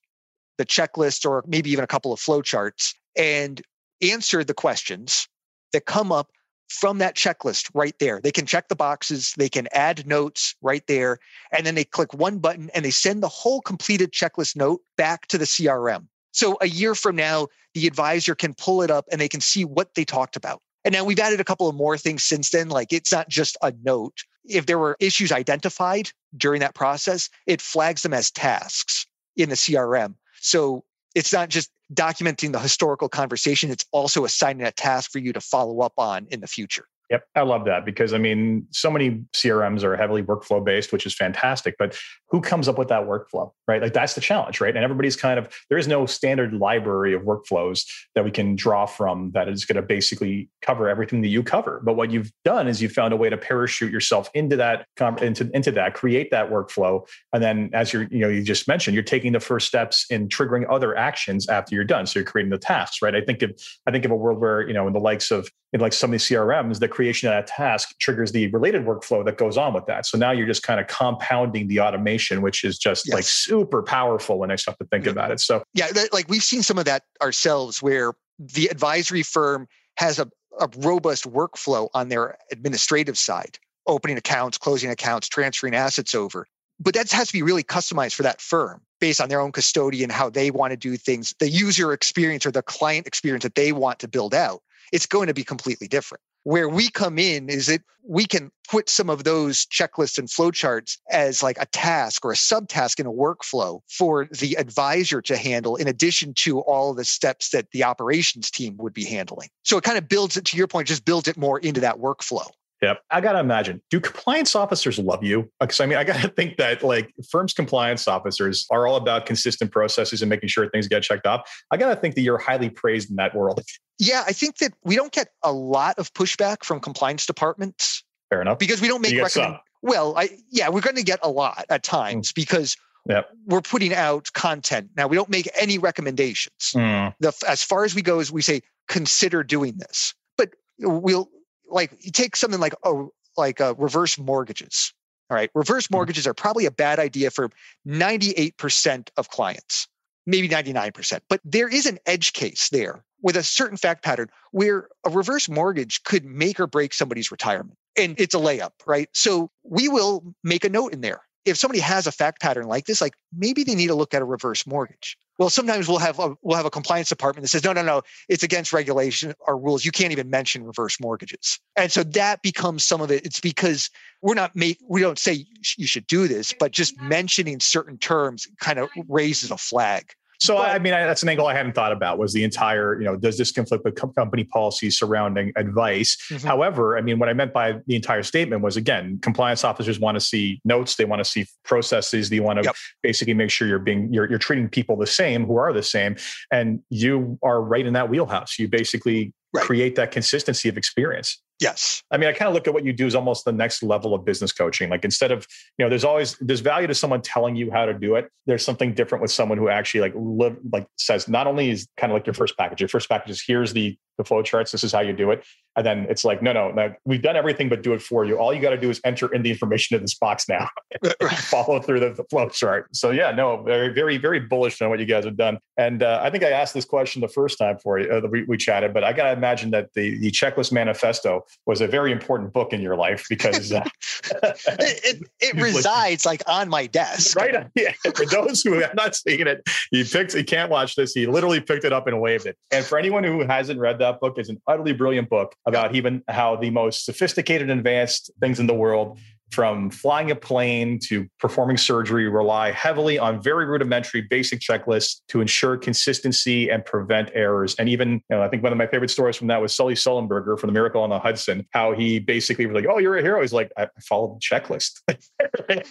the 0.58 0.66
checklist 0.66 1.28
or 1.28 1.44
maybe 1.46 1.70
even 1.70 1.84
a 1.84 1.88
couple 1.88 2.12
of 2.12 2.20
flowcharts 2.20 2.94
and 3.16 3.62
answer 4.02 4.44
the 4.44 4.54
questions 4.54 5.28
that 5.72 5.86
come 5.86 6.12
up 6.12 6.30
from 6.68 6.98
that 6.98 7.16
checklist 7.16 7.70
right 7.74 7.98
there. 7.98 8.20
They 8.20 8.30
can 8.30 8.46
check 8.46 8.68
the 8.68 8.76
boxes, 8.76 9.32
they 9.36 9.48
can 9.48 9.68
add 9.72 10.06
notes 10.06 10.54
right 10.60 10.86
there, 10.86 11.18
and 11.50 11.66
then 11.66 11.74
they 11.74 11.84
click 11.84 12.12
one 12.12 12.38
button 12.38 12.70
and 12.74 12.84
they 12.84 12.90
send 12.90 13.22
the 13.22 13.28
whole 13.28 13.60
completed 13.62 14.12
checklist 14.12 14.54
note 14.54 14.82
back 14.96 15.26
to 15.28 15.38
the 15.38 15.46
CRM. 15.46 16.06
So 16.32 16.58
a 16.60 16.68
year 16.68 16.94
from 16.94 17.16
now, 17.16 17.48
the 17.74 17.86
advisor 17.86 18.34
can 18.34 18.54
pull 18.54 18.82
it 18.82 18.90
up 18.90 19.06
and 19.10 19.20
they 19.20 19.28
can 19.28 19.40
see 19.40 19.64
what 19.64 19.94
they 19.94 20.04
talked 20.04 20.36
about. 20.36 20.60
And 20.84 20.92
now 20.92 21.04
we've 21.04 21.18
added 21.18 21.40
a 21.40 21.44
couple 21.44 21.68
of 21.68 21.74
more 21.74 21.98
things 21.98 22.22
since 22.22 22.50
then. 22.50 22.68
Like 22.68 22.92
it's 22.92 23.12
not 23.12 23.28
just 23.28 23.56
a 23.62 23.72
note, 23.82 24.24
if 24.48 24.66
there 24.66 24.78
were 24.78 24.96
issues 25.00 25.32
identified 25.32 26.10
during 26.36 26.60
that 26.60 26.74
process, 26.74 27.28
it 27.46 27.60
flags 27.60 28.02
them 28.02 28.14
as 28.14 28.30
tasks 28.30 29.06
in 29.36 29.48
the 29.48 29.54
CRM. 29.54 30.14
So 30.40 30.84
it's 31.14 31.32
not 31.32 31.48
just 31.48 31.70
documenting 31.92 32.52
the 32.52 32.58
historical 32.58 33.08
conversation, 33.08 33.70
it's 33.70 33.86
also 33.92 34.24
assigning 34.24 34.66
a 34.66 34.72
task 34.72 35.10
for 35.10 35.18
you 35.18 35.32
to 35.32 35.40
follow 35.40 35.80
up 35.80 35.94
on 35.96 36.26
in 36.30 36.40
the 36.40 36.46
future. 36.46 36.86
Yep, 37.10 37.24
I 37.34 37.40
love 37.40 37.64
that 37.64 37.86
because 37.86 38.12
I 38.12 38.18
mean, 38.18 38.66
so 38.70 38.90
many 38.90 39.24
CRMs 39.34 39.82
are 39.82 39.96
heavily 39.96 40.22
workflow 40.22 40.62
based, 40.62 40.92
which 40.92 41.06
is 41.06 41.14
fantastic. 41.14 41.76
But 41.78 41.96
who 42.30 42.40
comes 42.40 42.68
up 42.68 42.76
with 42.76 42.88
that 42.88 43.04
workflow, 43.04 43.50
right? 43.66 43.80
Like 43.80 43.92
that's 43.92 44.14
the 44.14 44.20
challenge, 44.20 44.60
right? 44.60 44.74
And 44.74 44.84
everybody's 44.84 45.16
kind 45.16 45.38
of 45.38 45.48
there 45.68 45.78
is 45.78 45.88
no 45.88 46.06
standard 46.06 46.52
library 46.52 47.14
of 47.14 47.22
workflows 47.22 47.86
that 48.14 48.24
we 48.24 48.30
can 48.30 48.54
draw 48.54 48.86
from 48.86 49.30
that 49.32 49.48
is 49.48 49.64
going 49.64 49.76
to 49.76 49.82
basically 49.82 50.50
cover 50.62 50.88
everything 50.88 51.22
that 51.22 51.28
you 51.28 51.42
cover. 51.42 51.80
But 51.84 51.96
what 51.96 52.10
you've 52.10 52.30
done 52.44 52.68
is 52.68 52.82
you 52.82 52.88
found 52.88 53.12
a 53.12 53.16
way 53.16 53.30
to 53.30 53.36
parachute 53.36 53.90
yourself 53.90 54.30
into 54.34 54.56
that 54.56 54.86
into 55.22 55.50
into 55.54 55.70
that, 55.72 55.94
create 55.94 56.30
that 56.30 56.50
workflow, 56.50 57.08
and 57.32 57.42
then 57.42 57.70
as 57.72 57.92
you're 57.92 58.04
you 58.10 58.20
know 58.20 58.28
you 58.28 58.42
just 58.42 58.68
mentioned, 58.68 58.94
you're 58.94 59.02
taking 59.02 59.32
the 59.32 59.40
first 59.40 59.66
steps 59.66 60.06
in 60.10 60.28
triggering 60.28 60.66
other 60.68 60.96
actions 60.96 61.48
after 61.48 61.74
you're 61.74 61.84
done. 61.84 62.06
So 62.06 62.18
you're 62.18 62.26
creating 62.26 62.50
the 62.50 62.58
tasks, 62.58 63.00
right? 63.02 63.14
I 63.14 63.22
think 63.22 63.42
of 63.42 63.58
I 63.86 63.90
think 63.90 64.04
of 64.04 64.10
a 64.10 64.16
world 64.16 64.40
where 64.40 64.66
you 64.66 64.74
know 64.74 64.86
in 64.86 64.92
the 64.92 65.00
likes 65.00 65.30
of 65.30 65.48
in 65.72 65.80
like 65.80 65.92
some 65.92 66.08
of 66.08 66.12
these 66.12 66.24
CRMs, 66.24 66.78
the 66.78 66.88
creation 66.88 67.28
of 67.28 67.34
that 67.34 67.46
task 67.46 67.94
triggers 67.98 68.32
the 68.32 68.46
related 68.48 68.86
workflow 68.86 69.24
that 69.24 69.36
goes 69.36 69.56
on 69.56 69.74
with 69.74 69.86
that. 69.86 70.06
So 70.06 70.16
now 70.16 70.30
you're 70.30 70.46
just 70.46 70.62
kind 70.62 70.80
of 70.80 70.86
compounding 70.86 71.68
the 71.68 71.80
automation, 71.80 72.17
which 72.42 72.64
is 72.64 72.78
just 72.78 73.06
yes. 73.06 73.14
like 73.14 73.24
super 73.24 73.82
powerful 73.82 74.38
when 74.38 74.50
I 74.50 74.56
start 74.56 74.78
to 74.78 74.86
think 74.86 75.04
yeah. 75.04 75.12
about 75.12 75.30
it. 75.30 75.40
So 75.40 75.62
yeah, 75.74 75.88
like 76.12 76.28
we've 76.28 76.42
seen 76.42 76.62
some 76.62 76.78
of 76.78 76.84
that 76.84 77.04
ourselves 77.20 77.82
where 77.82 78.14
the 78.38 78.66
advisory 78.68 79.22
firm 79.22 79.66
has 79.96 80.18
a, 80.18 80.28
a 80.60 80.68
robust 80.78 81.30
workflow 81.30 81.88
on 81.94 82.08
their 82.08 82.36
administrative 82.52 83.18
side, 83.18 83.58
opening 83.86 84.16
accounts, 84.16 84.58
closing 84.58 84.90
accounts, 84.90 85.28
transferring 85.28 85.74
assets 85.74 86.14
over. 86.14 86.46
But 86.80 86.94
that 86.94 87.10
has 87.10 87.28
to 87.28 87.32
be 87.32 87.42
really 87.42 87.64
customized 87.64 88.14
for 88.14 88.22
that 88.22 88.40
firm 88.40 88.82
based 89.00 89.20
on 89.20 89.28
their 89.28 89.40
own 89.40 89.52
custodian, 89.52 90.10
how 90.10 90.30
they 90.30 90.50
want 90.50 90.70
to 90.70 90.76
do 90.76 90.96
things, 90.96 91.34
the 91.40 91.48
user 91.48 91.92
experience 91.92 92.46
or 92.46 92.50
the 92.50 92.62
client 92.62 93.06
experience 93.06 93.42
that 93.42 93.54
they 93.54 93.72
want 93.72 93.98
to 94.00 94.08
build 94.08 94.34
out. 94.34 94.62
It's 94.92 95.06
going 95.06 95.26
to 95.26 95.34
be 95.34 95.44
completely 95.44 95.88
different. 95.88 96.22
Where 96.44 96.68
we 96.68 96.90
come 96.90 97.18
in 97.18 97.48
is 97.48 97.66
that 97.66 97.82
we 98.08 98.24
can 98.24 98.50
put 98.68 98.88
some 98.88 99.10
of 99.10 99.24
those 99.24 99.66
checklists 99.66 100.18
and 100.18 100.28
flowcharts 100.28 100.96
as 101.10 101.42
like 101.42 101.58
a 101.60 101.66
task 101.66 102.24
or 102.24 102.32
a 102.32 102.36
subtask 102.36 102.98
in 102.98 103.06
a 103.06 103.12
workflow 103.12 103.80
for 103.88 104.26
the 104.26 104.56
advisor 104.56 105.20
to 105.22 105.36
handle 105.36 105.76
in 105.76 105.88
addition 105.88 106.32
to 106.34 106.60
all 106.60 106.94
the 106.94 107.04
steps 107.04 107.50
that 107.50 107.70
the 107.72 107.84
operations 107.84 108.50
team 108.50 108.76
would 108.78 108.94
be 108.94 109.04
handling. 109.04 109.48
So 109.64 109.76
it 109.76 109.84
kind 109.84 109.98
of 109.98 110.08
builds 110.08 110.36
it 110.36 110.46
to 110.46 110.56
your 110.56 110.66
point, 110.66 110.88
just 110.88 111.04
builds 111.04 111.28
it 111.28 111.36
more 111.36 111.58
into 111.58 111.80
that 111.80 111.96
workflow. 111.96 112.48
Yep. 112.82 113.00
I 113.10 113.20
got 113.20 113.32
to 113.32 113.40
imagine, 113.40 113.82
do 113.90 114.00
compliance 114.00 114.54
officers 114.54 114.98
love 114.98 115.24
you? 115.24 115.50
Because 115.60 115.80
I 115.80 115.86
mean, 115.86 115.98
I 115.98 116.04
got 116.04 116.20
to 116.22 116.28
think 116.36 116.56
that 116.58 116.82
like 116.82 117.12
firms' 117.30 117.52
compliance 117.52 118.06
officers 118.06 118.66
are 118.70 118.86
all 118.86 118.96
about 118.96 119.26
consistent 119.26 119.72
processes 119.72 120.22
and 120.22 120.28
making 120.28 120.48
sure 120.48 120.68
things 120.70 120.86
get 120.86 121.02
checked 121.02 121.26
off. 121.26 121.48
I 121.70 121.76
got 121.76 121.88
to 121.88 121.96
think 121.96 122.14
that 122.14 122.22
you're 122.22 122.38
highly 122.38 122.70
praised 122.70 123.10
in 123.10 123.16
that 123.16 123.34
world. 123.34 123.60
Yeah, 123.98 124.22
I 124.26 124.32
think 124.32 124.58
that 124.58 124.72
we 124.84 124.94
don't 124.94 125.12
get 125.12 125.28
a 125.42 125.52
lot 125.52 125.98
of 125.98 126.12
pushback 126.14 126.64
from 126.64 126.80
compliance 126.80 127.26
departments. 127.26 128.04
Fair 128.30 128.42
enough. 128.42 128.58
Because 128.58 128.80
we 128.80 128.88
don't 128.88 129.02
make 129.02 129.16
recommendations. 129.16 129.62
Well, 129.82 130.16
I 130.16 130.30
yeah, 130.50 130.68
we're 130.68 130.80
going 130.80 130.96
to 130.96 131.04
get 131.04 131.20
a 131.22 131.30
lot 131.30 131.64
at 131.68 131.82
times 131.82 132.30
mm. 132.30 132.34
because 132.34 132.76
Yep. 133.08 133.30
We're 133.46 133.62
putting 133.62 133.94
out 133.94 134.30
content. 134.34 134.90
Now 134.94 135.06
we 135.06 135.16
don't 135.16 135.30
make 135.30 135.48
any 135.58 135.78
recommendations. 135.78 136.72
Mm. 136.74 137.14
The, 137.20 137.32
as 137.48 137.62
far 137.62 137.84
as 137.84 137.94
we 137.94 138.02
go, 138.02 138.20
is 138.20 138.30
we 138.30 138.42
say 138.42 138.60
consider 138.86 139.42
doing 139.42 139.78
this, 139.78 140.14
but 140.36 140.50
we'll 140.78 141.30
like 141.68 141.92
you 142.00 142.10
take 142.10 142.36
something 142.36 142.60
like 142.60 142.74
a 142.84 143.06
like 143.36 143.60
a 143.60 143.74
reverse 143.74 144.18
mortgages. 144.18 144.92
All 145.30 145.36
right, 145.36 145.50
reverse 145.54 145.86
mm-hmm. 145.86 145.96
mortgages 145.96 146.26
are 146.26 146.34
probably 146.34 146.66
a 146.66 146.70
bad 146.70 146.98
idea 146.98 147.30
for 147.30 147.50
98% 147.86 149.10
of 149.16 149.28
clients, 149.28 149.86
maybe 150.26 150.48
99%. 150.48 151.20
But 151.28 151.40
there 151.44 151.68
is 151.68 151.86
an 151.86 151.98
edge 152.06 152.32
case 152.32 152.70
there 152.70 153.04
with 153.22 153.36
a 153.36 153.42
certain 153.42 153.76
fact 153.76 154.02
pattern 154.02 154.28
where 154.52 154.88
a 155.04 155.10
reverse 155.10 155.48
mortgage 155.48 156.02
could 156.04 156.24
make 156.24 156.58
or 156.58 156.66
break 156.66 156.94
somebody's 156.94 157.30
retirement. 157.30 157.76
And 157.96 158.18
it's 158.18 158.34
a 158.34 158.38
layup, 158.38 158.70
right? 158.86 159.08
So 159.12 159.50
we 159.64 159.88
will 159.88 160.34
make 160.44 160.64
a 160.64 160.68
note 160.68 160.92
in 160.92 161.00
there. 161.02 161.20
If 161.48 161.56
somebody 161.56 161.80
has 161.80 162.06
a 162.06 162.12
fact 162.12 162.40
pattern 162.40 162.66
like 162.66 162.86
this, 162.86 163.00
like 163.00 163.14
maybe 163.36 163.64
they 163.64 163.74
need 163.74 163.88
to 163.88 163.94
look 163.94 164.14
at 164.14 164.22
a 164.22 164.24
reverse 164.24 164.66
mortgage. 164.66 165.16
Well 165.38 165.50
sometimes 165.50 165.88
we'll 165.88 165.98
have 165.98 166.18
a 166.18 166.34
we'll 166.42 166.56
have 166.56 166.66
a 166.66 166.70
compliance 166.70 167.08
department 167.08 167.42
that 167.42 167.48
says 167.48 167.64
no 167.64 167.72
no 167.72 167.82
no 167.82 168.02
it's 168.28 168.42
against 168.42 168.72
regulation 168.72 169.34
or 169.46 169.56
rules. 169.56 169.84
You 169.84 169.92
can't 169.92 170.12
even 170.12 170.30
mention 170.30 170.64
reverse 170.64 171.00
mortgages. 171.00 171.60
And 171.76 171.92
so 171.92 172.02
that 172.02 172.42
becomes 172.42 172.84
some 172.84 173.00
of 173.00 173.10
it. 173.10 173.24
It's 173.24 173.40
because 173.40 173.90
we're 174.22 174.34
not 174.34 174.56
make 174.56 174.78
we 174.88 175.00
don't 175.00 175.18
say 175.18 175.44
you 175.76 175.86
should 175.86 176.06
do 176.06 176.26
this 176.26 176.52
but 176.58 176.72
just 176.72 177.00
mentioning 177.00 177.60
certain 177.60 177.98
terms 177.98 178.48
kind 178.60 178.78
of 178.78 178.88
raises 179.08 179.50
a 179.50 179.56
flag 179.56 180.12
so 180.38 180.56
but, 180.56 180.70
I 180.70 180.78
mean, 180.78 180.94
I, 180.94 181.04
that's 181.04 181.22
an 181.22 181.28
angle 181.28 181.46
I 181.46 181.54
hadn't 181.54 181.72
thought 181.72 181.92
about. 181.92 182.18
Was 182.18 182.32
the 182.32 182.44
entire, 182.44 182.98
you 182.98 183.04
know, 183.04 183.16
does 183.16 183.38
this 183.38 183.50
conflict 183.50 183.84
with 183.84 183.94
company 183.96 184.44
policies 184.44 184.98
surrounding 184.98 185.52
advice? 185.56 186.16
Mm-hmm. 186.30 186.46
However, 186.46 186.96
I 186.96 187.00
mean, 187.00 187.18
what 187.18 187.28
I 187.28 187.32
meant 187.32 187.52
by 187.52 187.80
the 187.86 187.96
entire 187.96 188.22
statement 188.22 188.62
was 188.62 188.76
again, 188.76 189.18
compliance 189.20 189.64
officers 189.64 189.98
want 189.98 190.14
to 190.16 190.20
see 190.20 190.60
notes, 190.64 190.96
they 190.96 191.04
want 191.04 191.20
to 191.20 191.24
see 191.24 191.46
processes, 191.64 192.30
they 192.30 192.40
want 192.40 192.58
to 192.58 192.64
yep. 192.64 192.76
basically 193.02 193.34
make 193.34 193.50
sure 193.50 193.66
you're 193.66 193.78
being 193.78 194.12
you're 194.12 194.28
you're 194.28 194.38
treating 194.38 194.68
people 194.68 194.96
the 194.96 195.06
same 195.06 195.46
who 195.46 195.56
are 195.56 195.72
the 195.72 195.82
same, 195.82 196.16
and 196.52 196.80
you 196.90 197.38
are 197.42 197.62
right 197.62 197.86
in 197.86 197.92
that 197.94 198.08
wheelhouse. 198.08 198.58
You 198.58 198.68
basically 198.68 199.32
right. 199.52 199.64
create 199.64 199.96
that 199.96 200.10
consistency 200.10 200.68
of 200.68 200.76
experience. 200.76 201.42
Yes. 201.60 202.02
I 202.10 202.18
mean, 202.18 202.28
I 202.28 202.32
kind 202.32 202.48
of 202.48 202.54
look 202.54 202.68
at 202.68 202.74
what 202.74 202.84
you 202.84 202.92
do 202.92 203.06
as 203.06 203.14
almost 203.14 203.44
the 203.44 203.52
next 203.52 203.82
level 203.82 204.14
of 204.14 204.24
business 204.24 204.52
coaching. 204.52 204.90
Like 204.90 205.04
instead 205.04 205.32
of, 205.32 205.46
you 205.76 205.84
know, 205.84 205.88
there's 205.88 206.04
always 206.04 206.36
there's 206.40 206.60
value 206.60 206.86
to 206.86 206.94
someone 206.94 207.20
telling 207.20 207.56
you 207.56 207.70
how 207.70 207.84
to 207.84 207.94
do 207.94 208.14
it. 208.14 208.30
There's 208.46 208.64
something 208.64 208.94
different 208.94 209.22
with 209.22 209.32
someone 209.32 209.58
who 209.58 209.68
actually 209.68 210.00
like 210.00 210.12
live 210.16 210.56
like 210.72 210.86
says 210.96 211.28
not 211.28 211.46
only 211.46 211.70
is 211.70 211.88
kind 211.96 212.12
of 212.12 212.14
like 212.14 212.26
your 212.26 212.34
first 212.34 212.56
package. 212.56 212.80
Your 212.80 212.88
first 212.88 213.08
package 213.08 213.30
is 213.30 213.42
here's 213.44 213.72
the 213.72 213.98
the 214.18 214.24
flow 214.24 214.42
charts. 214.42 214.72
This 214.72 214.84
is 214.84 214.92
how 214.92 215.00
you 215.00 215.12
do 215.12 215.30
it. 215.30 215.44
And 215.76 215.86
then 215.86 216.06
it's 216.10 216.24
like, 216.24 216.42
no, 216.42 216.52
no, 216.52 216.72
no, 216.72 216.92
we've 217.04 217.22
done 217.22 217.36
everything 217.36 217.68
but 217.68 217.82
do 217.82 217.94
it 217.94 218.02
for 218.02 218.24
you. 218.24 218.36
All 218.36 218.52
you 218.52 218.60
got 218.60 218.70
to 218.70 218.76
do 218.76 218.90
is 218.90 219.00
enter 219.04 219.32
in 219.32 219.42
the 219.42 219.50
information 219.50 219.96
in 219.96 220.02
this 220.02 220.14
box 220.14 220.48
now, 220.48 220.68
follow 221.36 221.80
through 221.80 222.00
the, 222.00 222.10
the, 222.10 222.24
flow 222.24 222.48
chart. 222.48 222.94
So 222.96 223.12
yeah, 223.12 223.30
no, 223.30 223.62
very, 223.62 223.94
very, 223.94 224.18
very 224.18 224.40
bullish 224.40 224.82
on 224.82 224.90
what 224.90 224.98
you 224.98 225.06
guys 225.06 225.24
have 225.24 225.36
done. 225.36 225.58
And 225.76 226.02
uh, 226.02 226.20
I 226.20 226.30
think 226.30 226.42
I 226.42 226.50
asked 226.50 226.74
this 226.74 226.84
question 226.84 227.22
the 227.22 227.28
first 227.28 227.58
time 227.58 227.78
for 227.78 228.00
you, 228.00 228.10
uh, 228.10 228.20
we, 228.28 228.42
we, 228.42 228.56
chatted, 228.56 228.92
but 228.92 229.04
I 229.04 229.12
got 229.12 229.24
to 229.24 229.32
imagine 229.32 229.70
that 229.70 229.94
the, 229.94 230.18
the 230.18 230.32
checklist 230.32 230.72
manifesto 230.72 231.44
was 231.66 231.80
a 231.80 231.86
very 231.86 232.12
important 232.12 232.52
book 232.52 232.72
in 232.72 232.80
your 232.80 232.96
life 232.96 233.26
because 233.28 233.72
uh, 233.72 233.84
it, 234.42 235.00
it, 235.04 235.22
it 235.40 235.54
resides 235.60 236.24
like 236.26 236.42
on 236.46 236.68
my 236.68 236.86
desk. 236.86 237.36
Right. 237.36 237.66
Yeah. 237.74 237.92
For 238.14 238.26
those 238.26 238.62
who 238.62 238.74
have 238.74 238.94
not 238.94 239.14
seen 239.14 239.46
it, 239.46 239.68
he 239.90 240.04
picked, 240.04 240.34
he 240.34 240.44
can't 240.44 240.70
watch 240.70 240.96
this. 240.96 241.12
He 241.12 241.26
literally 241.26 241.60
picked 241.60 241.84
it 241.84 241.92
up 241.92 242.06
and 242.06 242.20
waved 242.20 242.46
it. 242.46 242.56
And 242.70 242.84
for 242.84 242.98
anyone 242.98 243.24
who 243.24 243.44
hasn't 243.44 243.78
read 243.80 243.98
that, 244.00 244.20
book 244.20 244.38
is 244.38 244.48
an 244.48 244.60
utterly 244.66 244.92
brilliant 244.92 245.28
book 245.28 245.54
about 245.66 245.94
even 245.94 246.22
how 246.28 246.56
the 246.56 246.70
most 246.70 247.04
sophisticated 247.04 247.70
and 247.70 247.80
advanced 247.80 248.30
things 248.40 248.60
in 248.60 248.66
the 248.66 248.74
world 248.74 249.18
from 249.50 249.90
flying 249.90 250.30
a 250.30 250.36
plane 250.36 250.98
to 251.04 251.28
performing 251.38 251.76
surgery 251.76 252.28
rely 252.28 252.70
heavily 252.72 253.18
on 253.18 253.42
very 253.42 253.66
rudimentary 253.66 254.22
basic 254.22 254.60
checklists 254.60 255.20
to 255.28 255.40
ensure 255.40 255.76
consistency 255.76 256.68
and 256.68 256.84
prevent 256.84 257.30
errors. 257.34 257.74
And 257.78 257.88
even, 257.88 258.12
you 258.12 258.20
know, 258.30 258.42
I 258.42 258.48
think 258.48 258.62
one 258.62 258.72
of 258.72 258.78
my 258.78 258.86
favorite 258.86 259.10
stories 259.10 259.36
from 259.36 259.46
that 259.48 259.60
was 259.60 259.74
Sully 259.74 259.94
Sullenberger 259.94 260.58
from 260.58 260.68
the 260.68 260.72
Miracle 260.72 261.02
on 261.02 261.10
the 261.10 261.18
Hudson, 261.18 261.66
how 261.70 261.92
he 261.92 262.18
basically 262.18 262.66
was 262.66 262.74
like, 262.74 262.86
Oh, 262.88 262.98
you're 262.98 263.16
a 263.16 263.22
hero. 263.22 263.40
He's 263.40 263.52
like, 263.52 263.72
I 263.76 263.88
followed 264.00 264.36
the 264.36 264.40
checklist. 264.40 265.00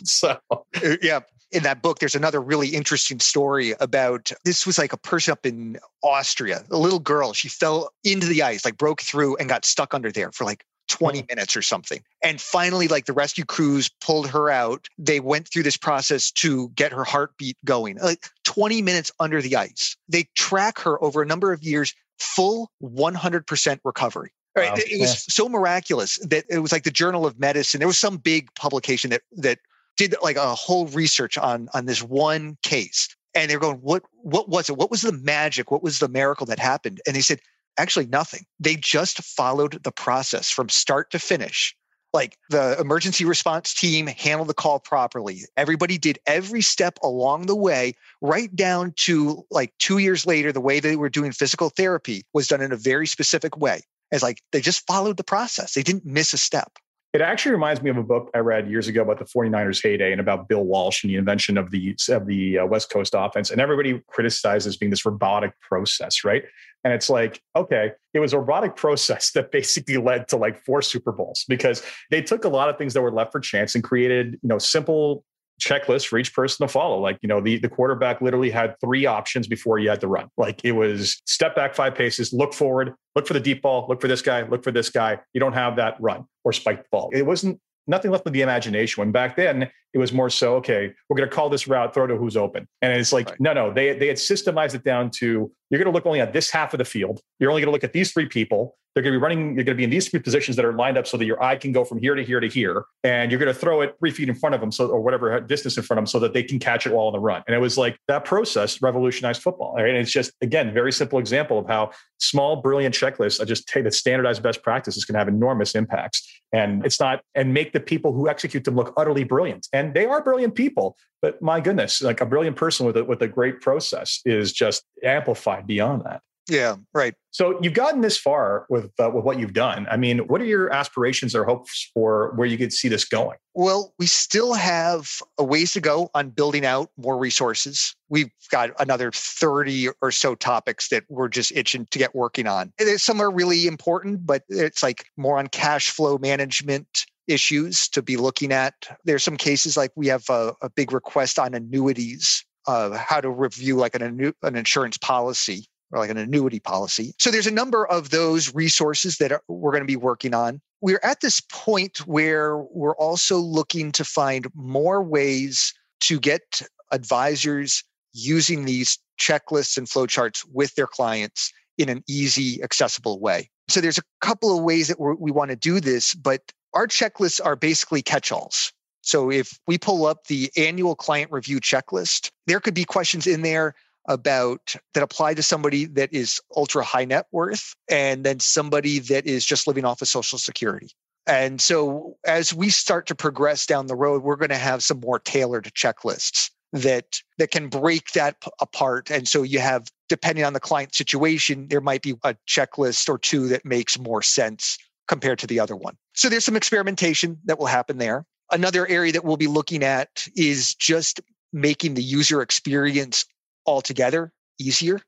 so 0.06 0.38
uh, 0.52 0.96
yeah. 1.02 1.22
In 1.54 1.64
that 1.64 1.82
book, 1.82 2.00
there's 2.00 2.16
another 2.16 2.42
really 2.42 2.68
interesting 2.68 3.22
story 3.22 3.74
about 3.80 4.34
this 4.44 4.68
was 4.68 4.78
like 4.78 4.92
a 4.92 4.98
person 4.98 5.32
up 5.32 5.46
in 5.46 5.80
Austria, 6.04 6.62
a 6.70 6.78
little 6.78 7.00
girl. 7.00 7.32
She 7.32 7.48
fell 7.48 7.90
into 8.04 8.28
the 8.28 8.44
ice, 8.44 8.66
like 8.66 8.78
broke 8.78 9.02
through 9.02 9.38
and 9.38 9.48
got 9.48 9.64
stuck 9.64 9.94
under 9.94 10.12
there 10.12 10.30
for 10.34 10.44
like 10.44 10.66
20 10.88 11.26
minutes 11.30 11.56
or 11.56 11.62
something. 11.62 12.02
And 12.24 12.40
finally, 12.40 12.88
like 12.88 13.06
the 13.06 13.14
rescue 13.14 13.46
crews 13.46 13.90
pulled 14.02 14.30
her 14.30 14.50
out. 14.50 14.88
They 14.98 15.20
went 15.20 15.48
through 15.48 15.64
this 15.64 15.78
process 15.78 16.32
to 16.32 16.70
get 16.70 16.92
her 16.92 17.04
heartbeat 17.04 17.58
going, 17.66 17.98
like 17.98 18.28
20 18.44 18.82
minutes 18.82 19.12
under 19.20 19.42
the 19.42 19.56
ice. 19.56 19.96
They 20.10 20.28
track 20.36 20.80
her 20.80 21.02
over 21.04 21.22
a 21.22 21.26
number 21.26 21.54
of 21.54 21.64
years, 21.64 21.94
full 22.20 22.72
100% 22.82 23.80
recovery. 23.84 24.32
Right. 24.56 24.72
Wow. 24.72 24.78
It 24.78 25.00
was 25.00 25.10
yeah. 25.10 25.34
so 25.34 25.50
miraculous 25.50 26.18
that 26.24 26.46
it 26.50 26.60
was 26.60 26.72
like 26.72 26.84
the 26.84 26.92
Journal 26.92 27.28
of 27.28 27.40
Medicine. 27.40 27.80
There 27.80 27.88
was 27.88 28.00
some 28.00 28.18
big 28.18 28.54
publication 28.56 29.12
that 29.12 29.22
that 29.34 29.60
did 29.98 30.16
like 30.24 30.36
a 30.36 30.56
whole 30.56 30.88
research 30.88 31.38
on 31.38 31.70
on 31.76 31.86
this 31.86 32.02
one 32.02 32.58
case. 32.64 33.08
And 33.36 33.52
they're 33.52 33.60
going, 33.60 33.78
what 33.78 34.02
what 34.24 34.50
was 34.50 34.68
it? 34.70 34.78
What 34.78 34.90
was 34.90 35.04
the 35.04 35.12
magic? 35.12 35.70
What 35.70 35.84
was 35.84 36.00
the 36.00 36.08
miracle 36.08 36.48
that 36.48 36.58
happened? 36.58 37.02
And 37.06 37.16
they 37.16 37.22
said 37.22 37.40
actually 37.78 38.08
nothing. 38.08 38.46
They 38.60 38.76
just 38.76 39.24
followed 39.24 39.84
the 39.84 39.92
process 39.92 40.50
from 40.50 40.70
start 40.70 41.12
to 41.12 41.20
finish. 41.20 41.76
Like 42.14 42.38
the 42.50 42.80
emergency 42.80 43.26
response 43.26 43.74
team 43.74 44.08
handled 44.08 44.50
the 44.50 44.54
call 44.54 44.80
properly. 44.80 45.42
Everybody 45.58 45.98
did 45.98 46.20
every 46.26 46.62
step 46.62 46.98
along 47.04 47.46
the 47.46 47.56
way, 47.56 47.94
right 48.22 48.56
down 48.56 48.94
to 48.98 49.46
like 49.52 49.74
two 49.78 49.98
years 49.98 50.26
later, 50.26 50.52
the 50.52 50.62
way 50.62 50.80
they 50.80 50.96
were 50.96 51.10
doing 51.10 51.32
physical 51.32 51.70
therapy 51.70 52.24
was 52.34 52.48
done 52.48 52.62
in 52.62 52.72
a 52.72 52.78
very 52.78 53.08
specific 53.08 53.58
way. 53.58 53.82
It's 54.12 54.24
like 54.24 54.42
they 54.52 54.62
just 54.62 54.88
followed 54.88 55.18
the 55.18 55.24
process. 55.24 55.74
They 55.74 55.84
didn't 55.84 56.06
miss 56.06 56.34
a 56.34 56.38
step. 56.38 56.78
It 57.18 57.22
actually 57.22 57.54
reminds 57.54 57.82
me 57.82 57.90
of 57.90 57.98
a 57.98 58.04
book 58.04 58.30
I 58.36 58.38
read 58.38 58.70
years 58.70 58.88
ago 58.88 59.02
about 59.02 59.18
the 59.18 59.26
49ers 59.26 59.82
heyday 59.82 60.12
and 60.12 60.22
about 60.22 60.48
Bill 60.48 60.64
Walsh 60.64 61.04
and 61.04 61.10
the 61.10 61.16
invention 61.16 61.58
of 61.58 61.72
the 61.72 61.96
of 62.10 62.28
the 62.28 62.60
uh, 62.60 62.66
West 62.68 62.92
Coast 62.92 63.16
offense. 63.18 63.50
And 63.50 63.60
everybody 63.60 64.00
criticizes 64.06 64.78
being 64.78 64.92
this 64.92 65.04
robotic 65.04 65.60
process, 65.60 66.24
right? 66.24 66.44
And 66.84 66.94
it's 66.94 67.10
like, 67.10 67.42
okay, 67.56 67.94
it 68.14 68.20
was 68.20 68.34
a 68.34 68.38
robotic 68.38 68.76
process 68.76 69.32
that 69.36 69.52
basically 69.52 69.98
led 69.98 70.28
to 70.28 70.38
like 70.38 70.64
four 70.64 70.84
Super 70.84 71.12
Bowls 71.12 71.44
because 71.48 71.82
they 72.12 72.22
took 72.22 72.46
a 72.46 72.50
lot 72.50 72.70
of 72.70 72.78
things 72.78 72.94
that 72.94 73.02
were 73.02 73.12
left 73.12 73.32
for 73.32 73.40
chance 73.40 73.74
and 73.74 73.84
created, 73.84 74.34
you 74.34 74.50
know, 74.50 74.60
simple 74.60 75.26
checklists 75.60 76.06
for 76.06 76.20
each 76.20 76.36
person 76.36 76.68
to 76.68 76.72
follow. 76.72 77.00
Like, 77.00 77.18
you 77.24 77.28
know, 77.30 77.42
the, 77.42 77.58
the 77.58 77.68
quarterback 77.68 78.22
literally 78.22 78.52
had 78.52 78.76
three 78.80 79.08
options 79.08 79.48
before 79.48 79.80
you 79.80 79.90
had 79.90 80.02
to 80.02 80.08
run. 80.08 80.30
Like 80.38 80.64
it 80.64 80.74
was 80.74 81.20
step 81.26 81.56
back 81.56 81.74
five 81.74 81.96
paces, 81.96 82.32
look 82.32 82.54
forward, 82.54 82.94
look 83.16 83.26
for 83.26 83.34
the 83.34 83.40
deep 83.40 83.64
ball, 83.64 83.88
look 83.90 84.00
for 84.00 84.08
this 84.08 84.22
guy, 84.22 84.44
look 84.44 84.64
for 84.64 84.72
this 84.72 84.92
guy. 84.92 85.20
You 85.34 85.40
don't 85.40 85.54
have 85.54 85.78
that 85.78 85.96
run 86.00 86.26
or 86.48 86.54
spike 86.54 86.84
the 86.84 86.90
ball. 86.90 87.10
It 87.12 87.26
wasn't 87.26 87.60
nothing 87.88 88.10
left 88.10 88.26
of 88.26 88.32
the 88.32 88.42
imagination. 88.42 89.02
When 89.02 89.12
back 89.12 89.36
then 89.36 89.70
it 89.98 90.00
was 90.00 90.14
more 90.14 90.30
so, 90.30 90.56
okay, 90.58 90.94
we're 91.10 91.18
going 91.18 91.28
to 91.28 91.36
call 91.36 91.50
this 91.50 91.68
route, 91.68 91.92
throw 91.92 92.06
to 92.06 92.16
who's 92.16 92.38
open. 92.38 92.68
And 92.84 92.94
it's 92.94 93.12
like, 93.12 93.30
right. 93.30 93.40
no, 93.40 93.54
no, 93.54 93.74
they, 93.74 93.98
they 93.98 94.06
had 94.06 94.18
systemized 94.18 94.76
it 94.76 94.84
down 94.84 95.10
to 95.18 95.52
you're 95.72 95.80
going 95.80 95.92
to 95.92 95.96
look 95.96 96.06
only 96.06 96.22
at 96.22 96.34
this 96.34 96.52
half 96.52 96.74
of 96.76 96.78
the 96.78 96.86
field. 96.86 97.20
You're 97.40 97.50
only 97.50 97.62
going 97.62 97.70
to 97.70 97.74
look 97.74 97.84
at 97.84 97.94
these 97.94 98.14
three 98.14 98.28
people. 98.28 98.78
They're 98.94 99.04
going 99.04 99.14
to 99.14 99.20
be 99.20 99.22
running, 99.22 99.56
you're 99.56 99.64
going 99.64 99.76
to 99.76 99.76
be 99.76 99.84
in 99.84 99.90
these 99.90 100.08
three 100.08 100.20
positions 100.20 100.56
that 100.56 100.66
are 100.66 100.74
lined 100.74 100.98
up 100.98 101.06
so 101.06 101.18
that 101.18 101.26
your 101.26 101.42
eye 101.44 101.56
can 101.56 101.72
go 101.72 101.84
from 101.84 102.00
here 102.00 102.16
to 102.16 102.24
here 102.24 102.40
to 102.40 102.48
here. 102.48 102.86
And 103.04 103.32
you're 103.32 103.40
going 103.40 103.54
to 103.54 103.60
throw 103.60 103.82
it 103.82 103.96
three 104.00 104.12
feet 104.12 104.30
in 104.30 104.34
front 104.34 104.56
of 104.56 104.62
them, 104.62 104.72
so 104.72 104.88
or 104.88 105.02
whatever 105.02 105.40
distance 105.40 105.78
in 105.78 105.84
front 105.84 106.00
of 106.00 106.02
them, 106.04 106.08
so 106.08 106.20
that 106.20 106.34
they 106.34 106.42
can 106.42 106.58
catch 106.58 106.88
it 106.88 106.94
while 106.94 107.08
on 107.08 107.14
the 107.14 107.20
run. 107.20 107.44
And 107.48 107.56
it 107.56 107.60
was 107.60 107.78
like 107.78 108.00
that 108.08 108.26
process 108.26 108.82
revolutionized 108.82 109.42
football. 109.42 109.76
Right? 109.76 109.90
And 109.90 109.98
it's 109.98 110.12
just, 110.12 110.32
again, 110.42 110.74
very 110.74 110.92
simple 110.92 111.20
example 111.20 111.60
of 111.60 111.68
how 111.68 111.92
small, 112.20 112.56
brilliant 112.62 112.96
checklists, 112.96 113.40
I 113.40 113.46
just 113.46 113.68
take 113.68 113.84
that 113.84 113.94
standardized 113.94 114.42
best 114.42 114.64
practices 114.64 115.06
can 115.06 115.16
have 115.16 115.28
enormous 115.28 115.76
impacts. 115.76 116.28
And 116.52 116.84
it's 116.86 117.00
not, 117.00 117.22
and 117.36 117.54
make 117.54 117.74
the 117.74 117.80
people 117.80 118.14
who 118.14 118.30
execute 118.30 118.64
them 118.64 118.76
look 118.76 118.94
utterly 118.98 119.26
brilliant. 119.26 119.68
And 119.74 119.87
they 119.94 120.06
are 120.06 120.24
brilliant 120.24 120.56
people, 120.56 120.98
but 121.22 121.42
my 121.42 121.60
goodness, 121.60 122.02
like 122.02 122.22
a 122.22 122.26
brilliant 122.26 122.56
person 122.56 122.86
with 122.86 122.98
a, 122.98 123.04
with 123.04 123.22
a 123.22 123.28
great 123.28 123.62
process 123.62 124.22
is 124.26 124.54
just 124.54 124.84
amplified 125.04 125.68
beyond 125.68 126.04
that. 126.06 126.22
Yeah, 126.50 126.76
right. 126.94 127.14
So 127.32 127.60
you've 127.62 127.74
gotten 127.74 128.02
this 128.02 128.18
far 128.18 128.66
with 128.70 128.92
uh, 129.00 129.10
with 129.14 129.26
what 129.26 129.38
you've 129.38 129.54
done. 129.54 129.86
I 129.92 129.98
mean, 129.98 130.20
what 130.20 130.42
are 130.42 130.46
your 130.46 130.72
aspirations 130.72 131.36
or 131.36 131.44
hopes 131.44 131.92
for 131.94 132.34
where 132.36 132.48
you 132.48 132.58
could 132.58 132.72
see 132.72 132.88
this 132.88 133.04
going? 133.04 133.38
Well, 133.54 133.94
we 134.00 134.08
still 134.08 134.54
have 134.54 135.10
a 135.38 135.44
ways 135.44 135.74
to 135.74 135.82
go 135.82 136.10
on 136.14 136.30
building 136.30 136.66
out 136.66 136.90
more 136.98 137.18
resources. 137.18 137.96
We've 138.10 138.32
got 138.50 138.72
another 138.80 139.12
30 139.12 139.90
or 140.02 140.12
so 140.12 140.36
topics 140.36 140.88
that 140.90 141.04
we're 141.10 141.28
just 141.28 141.52
itching 141.52 141.86
to 141.92 142.00
get 142.00 142.16
working 142.16 142.48
on. 142.48 142.72
Some 142.96 143.20
are 143.20 143.32
really 143.32 143.68
important, 143.68 144.26
but 144.26 144.44
it's 144.48 144.82
like 144.82 145.06
more 145.18 145.38
on 145.38 145.48
cash 145.48 145.90
flow 145.90 146.18
management, 146.18 147.06
issues 147.28 147.90
to 147.90 148.02
be 148.02 148.16
looking 148.16 148.54
at. 148.54 148.74
There's 149.04 149.24
some 149.24 149.38
cases 149.38 149.76
like 149.76 149.92
we 149.96 150.08
have 150.08 150.24
a, 150.30 150.54
a 150.62 150.70
big 150.70 150.94
request 150.94 151.40
on 151.40 151.54
annuities, 151.54 152.46
uh, 152.68 152.98
how 152.98 153.20
to 153.20 153.30
review 153.30 153.76
like 153.76 153.96
an, 153.96 154.34
an 154.42 154.56
insurance 154.56 154.98
policy 154.98 155.68
or 155.92 156.00
like 156.00 156.10
an 156.10 156.18
annuity 156.18 156.60
policy. 156.60 157.14
So 157.20 157.32
there's 157.32 157.48
a 157.48 157.52
number 157.52 157.88
of 157.88 158.10
those 158.10 158.54
resources 158.54 159.18
that 159.18 159.32
are, 159.32 159.42
we're 159.48 159.72
going 159.72 159.84
to 159.84 159.88
be 159.88 159.96
working 159.96 160.34
on. 160.34 160.62
We're 160.82 161.00
at 161.04 161.22
this 161.22 161.42
point 161.52 162.06
where 162.08 162.58
we're 162.58 162.96
also 162.96 163.38
looking 163.38 163.92
to 163.94 164.04
find 164.04 164.48
more 164.54 165.02
ways 165.04 165.74
to 166.02 166.20
get 166.20 166.62
advisors 166.92 167.84
using 168.14 168.66
these 168.66 168.98
checklists 169.20 169.78
and 169.78 169.88
flowcharts 169.88 170.46
with 170.52 170.76
their 170.76 170.88
clients 170.88 171.52
in 171.78 171.90
an 171.90 172.04
easy, 172.08 172.62
accessible 172.64 173.20
way. 173.20 173.50
So 173.70 173.82
there's 173.82 173.98
a 173.98 174.04
couple 174.22 174.56
of 174.56 174.64
ways 174.64 174.88
that 174.88 175.00
we 175.00 175.32
want 175.32 175.50
to 175.52 175.56
do 175.56 175.80
this, 175.80 176.14
but 176.14 176.42
our 176.74 176.88
checklists 176.88 177.44
are 177.44 177.56
basically 177.56 178.02
catch 178.02 178.32
alls. 178.32 178.72
So 179.02 179.32
if 179.32 179.60
we 179.68 179.78
pull 179.78 180.06
up 180.06 180.28
the 180.28 180.52
annual 180.58 180.96
client 180.96 181.32
review 181.32 181.60
checklist, 181.60 182.30
there 182.46 182.60
could 182.60 182.74
be 182.74 182.86
questions 182.86 183.26
in 183.26 183.42
there 183.42 183.74
about 184.08 184.76
that 184.94 185.04
apply 185.04 185.34
to 185.34 185.44
somebody 185.44 185.86
that 185.86 186.14
is 186.14 186.40
ultra 186.56 186.84
high 186.84 187.06
net 187.06 187.28
worth 187.32 187.76
and 187.90 188.24
then 188.24 188.40
somebody 188.40 189.00
that 189.00 189.26
is 189.26 189.46
just 189.46 189.68
living 189.68 189.86
off 189.86 190.02
of 190.02 190.08
social 190.08 190.38
security. 190.38 190.90
And 191.26 191.60
so 191.60 192.16
as 192.26 192.54
we 192.54 192.70
start 192.70 193.06
to 193.08 193.16
progress 193.16 193.66
down 193.66 193.88
the 193.88 193.96
road, 193.96 194.24
we're 194.24 194.38
going 194.38 194.50
to 194.50 194.56
have 194.56 194.82
some 194.82 195.02
more 195.02 195.20
tailored 195.20 195.66
checklists 195.76 196.50
that 196.74 197.22
that 197.38 197.52
can 197.52 197.70
break 197.70 198.12
that 198.12 198.42
p- 198.42 198.52
apart. 198.60 199.10
And 199.10 199.28
so 199.28 199.44
you 199.44 199.60
have 199.60 199.88
depending 200.10 200.46
on 200.46 200.54
the 200.54 200.60
client 200.60 200.96
situation 200.96 201.68
there 201.70 201.82
might 201.82 202.02
be 202.02 202.16
a 202.24 202.36
checklist 202.48 203.10
or 203.10 203.18
two 203.18 203.48
that 203.50 203.66
makes 203.66 203.98
more 204.00 204.22
sense 204.22 204.78
compared 205.08 205.40
to 205.40 205.48
the 205.48 205.60
other 205.60 205.76
one. 205.76 205.96
So 206.14 206.30
there's 206.30 206.46
some 206.46 206.58
experimentation 206.58 207.38
that 207.46 207.60
will 207.60 207.68
happen 207.68 207.98
there. 207.98 208.26
Another 208.52 208.88
area 208.88 209.12
that 209.14 209.24
we'll 209.24 209.38
be 209.38 209.48
looking 209.48 209.84
at 209.84 210.28
is 210.36 210.76
just 210.76 211.22
making 211.54 211.94
the 211.94 212.04
user 212.04 212.42
experience 212.42 213.26
altogether 213.68 214.32
easier. 214.60 215.00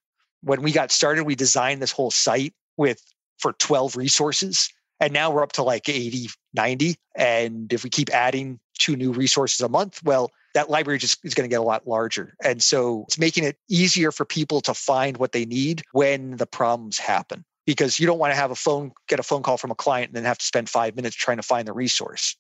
When 0.42 0.62
we 0.62 0.72
got 0.72 0.92
started, 0.92 1.24
we 1.24 1.36
designed 1.36 1.82
this 1.82 1.92
whole 1.92 2.12
site 2.12 2.54
with 2.78 3.02
for 3.40 3.54
12 3.54 3.96
resources. 3.96 4.70
And 5.00 5.14
now 5.14 5.32
we're 5.32 5.44
up 5.44 5.54
to 5.54 5.64
like 5.64 5.88
80, 5.88 6.30
90. 6.54 6.96
And 7.16 7.72
if 7.72 7.84
we 7.84 7.90
keep 7.90 8.10
adding 8.14 8.60
two 8.78 8.96
new 8.96 9.12
resources 9.12 9.62
a 9.62 9.70
month, 9.70 10.02
well, 10.04 10.32
that 10.54 10.70
library 10.70 11.00
just 11.00 11.24
is 11.24 11.34
going 11.34 11.50
to 11.50 11.54
get 11.54 11.60
a 11.60 11.64
lot 11.64 11.88
larger. 11.88 12.34
And 12.44 12.62
so 12.62 13.06
it's 13.08 13.20
making 13.20 13.44
it 13.44 13.58
easier 13.70 14.12
for 14.12 14.26
people 14.26 14.62
to 14.62 14.74
find 14.74 15.18
what 15.18 15.32
they 15.32 15.46
need 15.46 15.84
when 15.92 16.38
the 16.38 16.46
problems 16.46 16.98
happen. 16.98 17.46
Because 17.66 18.00
you 18.00 18.08
don't 18.08 18.18
want 18.18 18.32
to 18.32 18.36
have 18.36 18.50
a 18.50 18.56
phone, 18.56 18.92
get 19.08 19.20
a 19.20 19.24
phone 19.24 19.44
call 19.44 19.58
from 19.58 19.70
a 19.70 19.76
client 19.76 20.10
and 20.10 20.16
then 20.16 20.24
have 20.26 20.40
to 20.40 20.46
spend 20.46 20.70
five 20.70 20.96
minutes 20.96 21.16
trying 21.16 21.38
to 21.38 21.44
find 21.44 21.68
the 21.68 21.74
resource. 21.74 22.36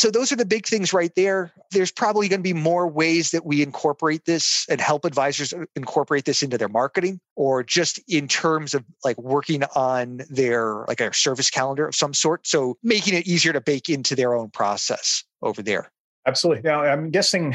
So 0.00 0.10
those 0.10 0.32
are 0.32 0.36
the 0.36 0.46
big 0.46 0.64
things 0.64 0.94
right 0.94 1.14
there. 1.14 1.52
There's 1.72 1.92
probably 1.92 2.26
going 2.26 2.40
to 2.40 2.42
be 2.42 2.54
more 2.54 2.88
ways 2.88 3.32
that 3.32 3.44
we 3.44 3.62
incorporate 3.62 4.24
this 4.24 4.64
and 4.70 4.80
help 4.80 5.04
advisors 5.04 5.52
uh, 5.52 5.66
incorporate 5.76 6.24
this 6.24 6.42
into 6.42 6.56
their 6.56 6.70
marketing 6.70 7.20
or 7.36 7.62
just 7.62 8.00
in 8.08 8.26
terms 8.26 8.72
of 8.72 8.82
like 9.04 9.18
working 9.18 9.62
on 9.76 10.22
their 10.30 10.86
like 10.88 11.02
a 11.02 11.12
service 11.12 11.50
calendar 11.50 11.86
of 11.86 11.94
some 11.94 12.14
sort. 12.14 12.46
So 12.46 12.78
making 12.82 13.12
it 13.12 13.26
easier 13.26 13.52
to 13.52 13.60
bake 13.60 13.90
into 13.90 14.16
their 14.16 14.34
own 14.34 14.48
process 14.48 15.22
over 15.42 15.62
there. 15.62 15.92
Absolutely. 16.26 16.62
Now, 16.62 16.80
I'm 16.80 17.10
guessing 17.10 17.54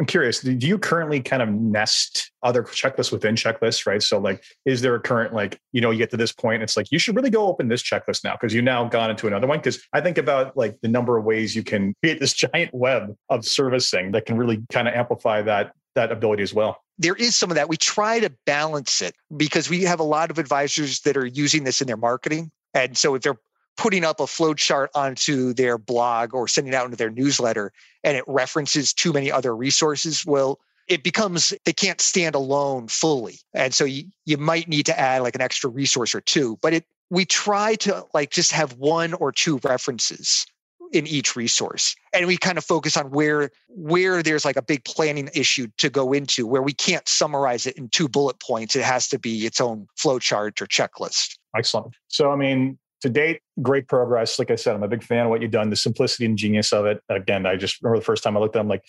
I'm 0.00 0.06
curious, 0.06 0.40
do 0.40 0.52
you 0.52 0.78
currently 0.78 1.20
kind 1.20 1.42
of 1.42 1.50
nest 1.50 2.32
other 2.42 2.62
checklists 2.62 3.12
within 3.12 3.34
checklists, 3.34 3.84
right? 3.86 4.02
So 4.02 4.18
like, 4.18 4.42
is 4.64 4.80
there 4.80 4.94
a 4.94 5.00
current, 5.00 5.34
like, 5.34 5.60
you 5.72 5.82
know, 5.82 5.90
you 5.90 5.98
get 5.98 6.10
to 6.12 6.16
this 6.16 6.32
point, 6.32 6.62
it's 6.62 6.74
like, 6.74 6.90
you 6.90 6.98
should 6.98 7.14
really 7.14 7.28
go 7.28 7.46
open 7.46 7.68
this 7.68 7.82
checklist 7.82 8.24
now 8.24 8.32
because 8.32 8.54
you 8.54 8.62
now 8.62 8.88
gone 8.88 9.10
into 9.10 9.26
another 9.26 9.46
one. 9.46 9.60
Cause 9.60 9.78
I 9.92 10.00
think 10.00 10.16
about 10.16 10.56
like 10.56 10.80
the 10.80 10.88
number 10.88 11.18
of 11.18 11.24
ways 11.24 11.54
you 11.54 11.62
can 11.62 11.94
create 12.02 12.18
this 12.18 12.32
giant 12.54 12.72
web 12.72 13.14
of 13.28 13.44
servicing 13.44 14.12
that 14.12 14.24
can 14.24 14.38
really 14.38 14.64
kind 14.72 14.88
of 14.88 14.94
amplify 14.94 15.42
that, 15.42 15.72
that 15.94 16.10
ability 16.10 16.42
as 16.42 16.54
well 16.54 16.78
there 17.00 17.14
is 17.14 17.34
some 17.34 17.50
of 17.50 17.54
that. 17.54 17.70
We 17.70 17.78
try 17.78 18.20
to 18.20 18.30
balance 18.44 19.00
it 19.00 19.14
because 19.34 19.70
we 19.70 19.84
have 19.84 20.00
a 20.00 20.04
lot 20.04 20.30
of 20.30 20.38
advisors 20.38 21.00
that 21.00 21.16
are 21.16 21.24
using 21.24 21.64
this 21.64 21.80
in 21.80 21.86
their 21.86 21.96
marketing. 21.96 22.50
And 22.74 22.96
so 22.96 23.14
if 23.14 23.22
they're 23.22 23.38
putting 23.76 24.04
up 24.04 24.20
a 24.20 24.26
flow 24.26 24.54
chart 24.54 24.90
onto 24.94 25.52
their 25.54 25.78
blog 25.78 26.34
or 26.34 26.46
sending 26.48 26.74
out 26.74 26.84
into 26.84 26.96
their 26.96 27.10
newsletter 27.10 27.72
and 28.04 28.16
it 28.16 28.24
references 28.26 28.92
too 28.92 29.12
many 29.12 29.30
other 29.30 29.54
resources, 29.54 30.24
well, 30.26 30.58
it 30.88 31.02
becomes 31.02 31.54
they 31.64 31.72
can't 31.72 32.00
stand 32.00 32.34
alone 32.34 32.88
fully. 32.88 33.38
And 33.54 33.72
so 33.72 33.84
you, 33.84 34.04
you 34.26 34.36
might 34.36 34.68
need 34.68 34.86
to 34.86 34.98
add 34.98 35.22
like 35.22 35.34
an 35.34 35.40
extra 35.40 35.70
resource 35.70 36.14
or 36.14 36.20
two. 36.20 36.58
But 36.60 36.74
it 36.74 36.84
we 37.10 37.24
try 37.24 37.74
to 37.76 38.04
like 38.14 38.30
just 38.30 38.52
have 38.52 38.74
one 38.74 39.14
or 39.14 39.32
two 39.32 39.60
references 39.64 40.46
in 40.92 41.06
each 41.06 41.36
resource 41.36 41.94
and 42.12 42.26
we 42.26 42.36
kind 42.36 42.58
of 42.58 42.64
focus 42.64 42.96
on 42.96 43.10
where 43.10 43.50
where 43.68 44.22
there's 44.22 44.44
like 44.44 44.56
a 44.56 44.62
big 44.62 44.84
planning 44.84 45.30
issue 45.34 45.68
to 45.78 45.88
go 45.88 46.12
into 46.12 46.46
where 46.46 46.62
we 46.62 46.72
can't 46.72 47.08
summarize 47.08 47.64
it 47.64 47.76
in 47.76 47.88
two 47.90 48.08
bullet 48.08 48.40
points 48.40 48.74
it 48.74 48.82
has 48.82 49.06
to 49.06 49.18
be 49.18 49.46
its 49.46 49.60
own 49.60 49.86
flow 49.96 50.18
chart 50.18 50.60
or 50.60 50.66
checklist 50.66 51.38
excellent 51.56 51.94
so 52.08 52.32
i 52.32 52.36
mean 52.36 52.76
to 53.02 53.08
date, 53.08 53.40
great 53.62 53.88
progress. 53.88 54.38
Like 54.38 54.50
I 54.50 54.56
said, 54.56 54.74
I'm 54.74 54.82
a 54.82 54.88
big 54.88 55.02
fan 55.02 55.26
of 55.26 55.30
what 55.30 55.42
you've 55.42 55.50
done, 55.50 55.70
the 55.70 55.76
simplicity 55.76 56.26
and 56.26 56.36
genius 56.36 56.72
of 56.72 56.86
it. 56.86 57.02
Again, 57.08 57.46
I 57.46 57.56
just 57.56 57.82
remember 57.82 57.98
the 57.98 58.04
first 58.04 58.22
time 58.22 58.36
I 58.36 58.40
looked 58.40 58.56
at 58.56 58.60
it, 58.60 58.62
I'm 58.62 58.68
like, 58.68 58.84